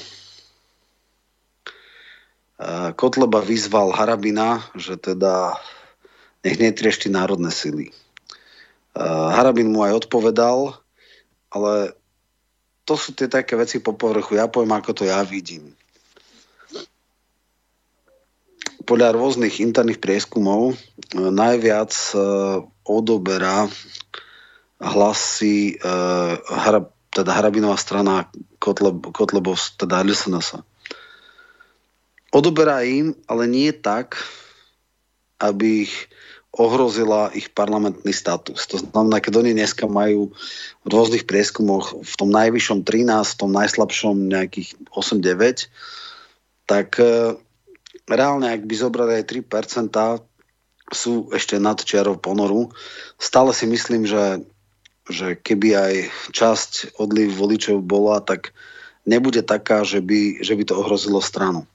[2.94, 5.58] Kotleba vyzval Harabina, že teda
[6.46, 7.90] nech netriešti národné sily.
[8.96, 10.78] Harabin mu aj odpovedal,
[11.50, 11.98] ale
[12.86, 14.38] to sú tie také veci po povrchu.
[14.38, 15.74] Ja poviem, ako to ja vidím.
[18.86, 20.74] Podľa rôznych interných prieskumov e,
[21.18, 22.16] najviac e,
[22.86, 23.66] odoberá
[24.78, 25.90] hlasy e,
[27.10, 28.30] teda Harabinová strana
[28.62, 30.62] Kotleb, Kotlebov, teda LSNS.
[32.30, 34.22] Odoberá im, ale nie tak,
[35.42, 36.06] aby ich
[36.56, 38.64] ohrozila ich parlamentný status.
[38.72, 40.32] To znamená, keď oni dneska majú
[40.82, 45.68] v rôznych prieskumoch v tom najvyššom 13, v tom najslabšom nejakých 8-9,
[46.64, 47.36] tak e,
[48.08, 49.92] reálne, ak by zobrali aj 3%,
[50.94, 52.70] sú ešte nad čiarou ponoru.
[53.18, 54.46] Stále si myslím, že,
[55.10, 55.94] že keby aj
[56.30, 58.54] časť odliv voličov bola, tak
[59.02, 61.66] nebude taká, že by, že by to ohrozilo stranu.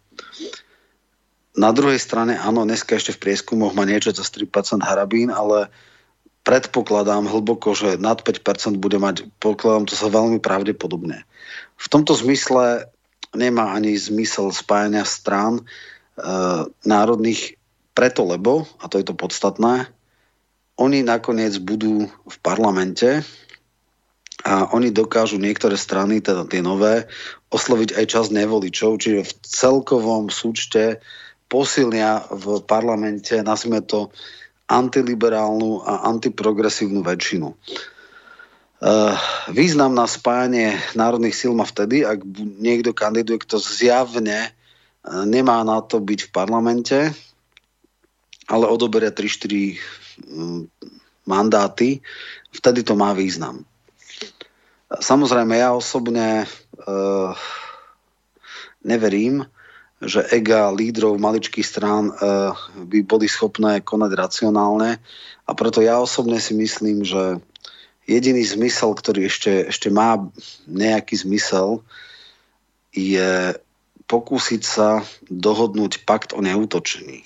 [1.51, 5.67] Na druhej strane, áno, dneska ešte v prieskumoch má niečo cez 3% harabín, ale
[6.47, 11.27] predpokladám hlboko, že nad 5% bude mať, pokladám to sa veľmi pravdepodobne.
[11.75, 12.87] V tomto zmysle
[13.35, 15.63] nemá ani zmysel spájania strán e,
[16.87, 17.59] národných
[17.91, 19.91] preto, lebo, a to je to podstatné,
[20.79, 23.21] oni nakoniec budú v parlamente
[24.41, 27.05] a oni dokážu niektoré strany, teda tie nové,
[27.53, 31.03] osloviť aj čas nevoličov, čiže v celkovom súčte
[31.51, 34.07] posilnia v parlamente, nazvime to,
[34.71, 37.51] antiliberálnu a antiprogresívnu väčšinu.
[38.81, 39.13] Uh,
[39.53, 42.25] význam na spájanie národných síl má vtedy, ak
[42.57, 46.97] niekto kandiduje, kto zjavne uh, nemá na to byť v parlamente,
[48.49, 49.77] ale odoberia 3-4
[50.33, 50.65] um,
[51.29, 52.01] mandáty,
[52.49, 53.67] vtedy to má význam.
[54.89, 56.49] Samozrejme, ja osobne
[56.81, 57.37] uh,
[58.81, 59.45] neverím,
[60.01, 62.57] že ega lídrov maličkých strán uh,
[62.89, 64.97] by boli schopné konať racionálne
[65.45, 67.37] a preto ja osobne si myslím, že
[68.09, 70.17] jediný zmysel, ktorý ešte, ešte má
[70.65, 71.85] nejaký zmysel,
[72.91, 73.55] je
[74.09, 77.23] pokúsiť sa dohodnúť pakt o neútočení.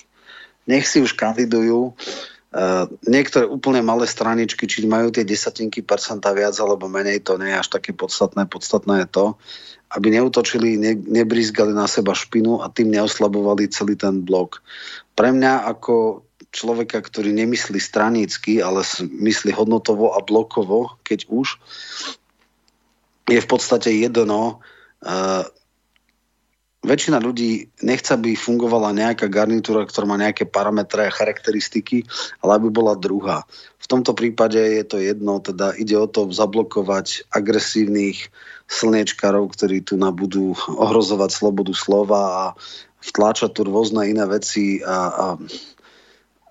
[0.68, 1.96] Nech si už kandidujú
[2.56, 7.52] Uh, niektoré úplne malé straničky, či majú tie desatinky percenta viac alebo menej, to nie
[7.52, 8.48] je až také podstatné.
[8.48, 9.26] Podstatné je to,
[9.96, 14.60] aby neutočili, ne, nebrizgali na seba špinu a tým neoslabovali celý ten blok.
[15.16, 21.60] Pre mňa ako človeka, ktorý nemyslí stranícky, ale myslí hodnotovo a blokovo, keď už,
[23.26, 24.62] je v podstate jedno.
[25.02, 25.44] Uh,
[26.86, 32.06] väčšina ľudí nechce, aby fungovala nejaká garnitúra, ktorá má nejaké parametre a charakteristiky,
[32.46, 33.44] ale aby bola druhá.
[33.82, 38.30] V tomto prípade je to jedno, teda ide o to zablokovať agresívnych
[38.66, 42.44] slniečkarov, ktorí tu budú ohrozovať slobodu slova a
[43.06, 45.26] vtláčať tu rôzne iné veci a, a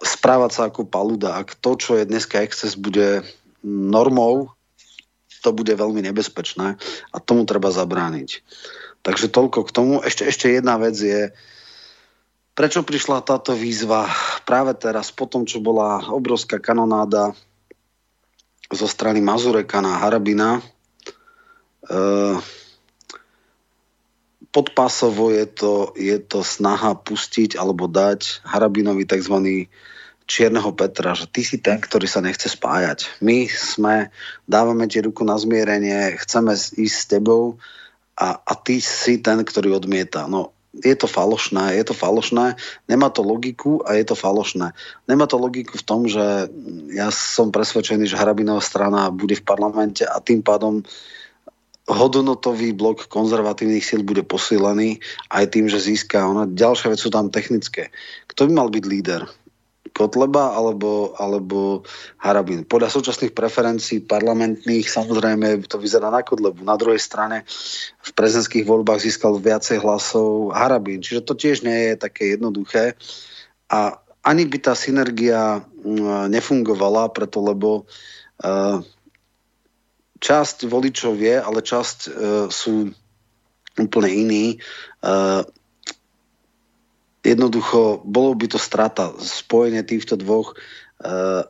[0.04, 1.34] správať sa ako paluda.
[1.34, 3.26] Ak to, čo je dneska exces, bude
[3.64, 4.54] normou,
[5.42, 6.80] to bude veľmi nebezpečné
[7.12, 8.40] a tomu treba zabrániť.
[9.04, 9.94] Takže toľko k tomu.
[10.00, 11.28] Ešte, ešte jedna vec je,
[12.56, 14.08] prečo prišla táto výzva
[14.48, 17.36] práve teraz, po tom, čo bola obrovská kanonáda
[18.72, 20.64] zo strany Mazureka na Harabina,
[24.55, 29.66] podpasovo je to, je to snaha pustiť alebo dať Harabinovi tzv.
[30.30, 33.18] čierneho Petra, že ty si ten, ktorý sa nechce spájať.
[33.18, 34.14] My sme,
[34.47, 37.59] dávame ti ruku na zmierenie, chceme ísť s tebou
[38.14, 40.30] a, a ty si ten, ktorý odmieta.
[40.30, 42.55] No, je to falošné, je to falošné,
[42.87, 44.70] nemá to logiku a je to falošné.
[45.11, 46.47] Nemá to logiku v tom, že
[46.95, 50.87] ja som presvedčený, že Harabinová strana bude v parlamente a tým pádom uh,
[51.85, 56.24] hodnotový blok konzervatívnych síl bude posílený aj tým, že získa.
[56.24, 57.93] Ona, ďalšia vec sú tam technické.
[58.30, 59.22] Kto by mal byť líder?
[59.95, 61.87] Kotleba alebo, alebo
[62.18, 62.66] Harabin.
[62.66, 66.66] Podľa súčasných preferencií parlamentných samozrejme to vyzerá na Kotlebu.
[66.66, 67.47] Na druhej strane
[68.03, 70.99] v prezidentských voľbách získal viacej hlasov Harabin.
[70.99, 72.99] Čiže to tiež nie je také jednoduché.
[73.70, 77.87] A ani by tá synergia mm, nefungovala, preto lebo
[78.43, 78.82] uh,
[80.24, 82.12] časť voličov je, ale časť uh,
[82.48, 82.96] sú
[83.76, 84.46] úplne iní.
[85.04, 85.44] Uh,
[87.20, 89.12] jednoducho, bolo by to strata.
[89.20, 91.44] Spojenie týchto dvoch uh,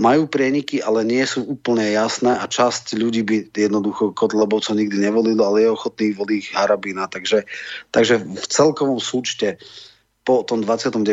[0.00, 5.44] majú prieniky, ale nie sú úplne jasné a časť ľudí by jednoducho Kotlebovcov nikdy nevolilo,
[5.44, 7.04] ale je ochotný voliť Harabina.
[7.06, 7.44] Takže,
[7.92, 9.60] takže v celkovom súčte
[10.24, 11.04] po tom 29.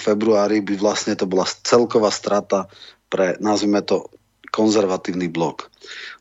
[0.00, 2.72] februári by vlastne to bola celková strata
[3.12, 4.08] pre, nazvime to,
[4.50, 5.70] konzervatívny blok.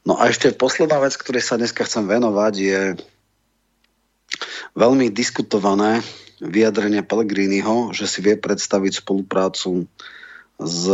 [0.05, 2.82] No a ešte posledná vec, ktorej sa dneska chcem venovať, je
[4.77, 6.05] veľmi diskutované
[6.39, 9.89] vyjadrenie Pellegriniho, že si vie predstaviť spoluprácu
[10.55, 10.88] s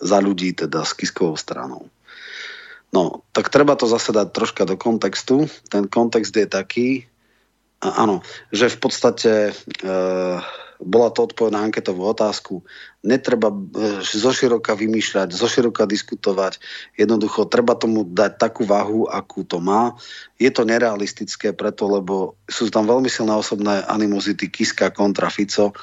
[0.00, 1.88] za ľudí, teda s Kiskovou stranou.
[2.92, 5.50] No, tak treba to zase dať troška do kontextu.
[5.68, 6.88] Ten kontext je taký,
[7.82, 9.52] áno, že v podstate e,
[10.82, 12.64] bola to odpoveď na anketovú otázku.
[13.00, 13.56] Netreba e,
[14.04, 16.60] zoširoka vymýšľať, zoširoka diskutovať.
[16.98, 19.96] Jednoducho, treba tomu dať takú váhu, akú to má.
[20.36, 25.76] Je to nerealistické preto, lebo sú tam veľmi silné osobné animozity Kiska kontra Fico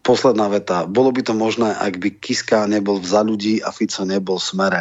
[0.00, 0.88] posledná veta.
[0.88, 4.48] Bolo by to možné, ak by Kiska nebol v za ľudí a Fico nebol v
[4.48, 4.80] smere.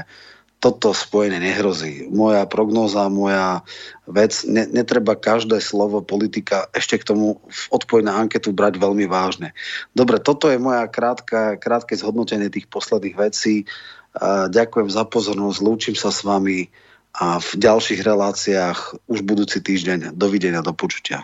[0.60, 2.12] Toto spojenie nehrozí.
[2.12, 3.64] Moja prognóza, moja
[4.03, 9.07] vec, ne, netreba každé slovo politika ešte k tomu v odpoveď na anketu brať veľmi
[9.07, 9.55] vážne.
[9.95, 13.64] Dobre, toto je moja krátka, krátke zhodnotenie tých posledných vecí.
[14.51, 16.68] Ďakujem za pozornosť, lúčim sa s vami
[17.16, 20.14] a v ďalších reláciách už budúci týždeň.
[20.14, 21.24] Dovidenia, do počutia.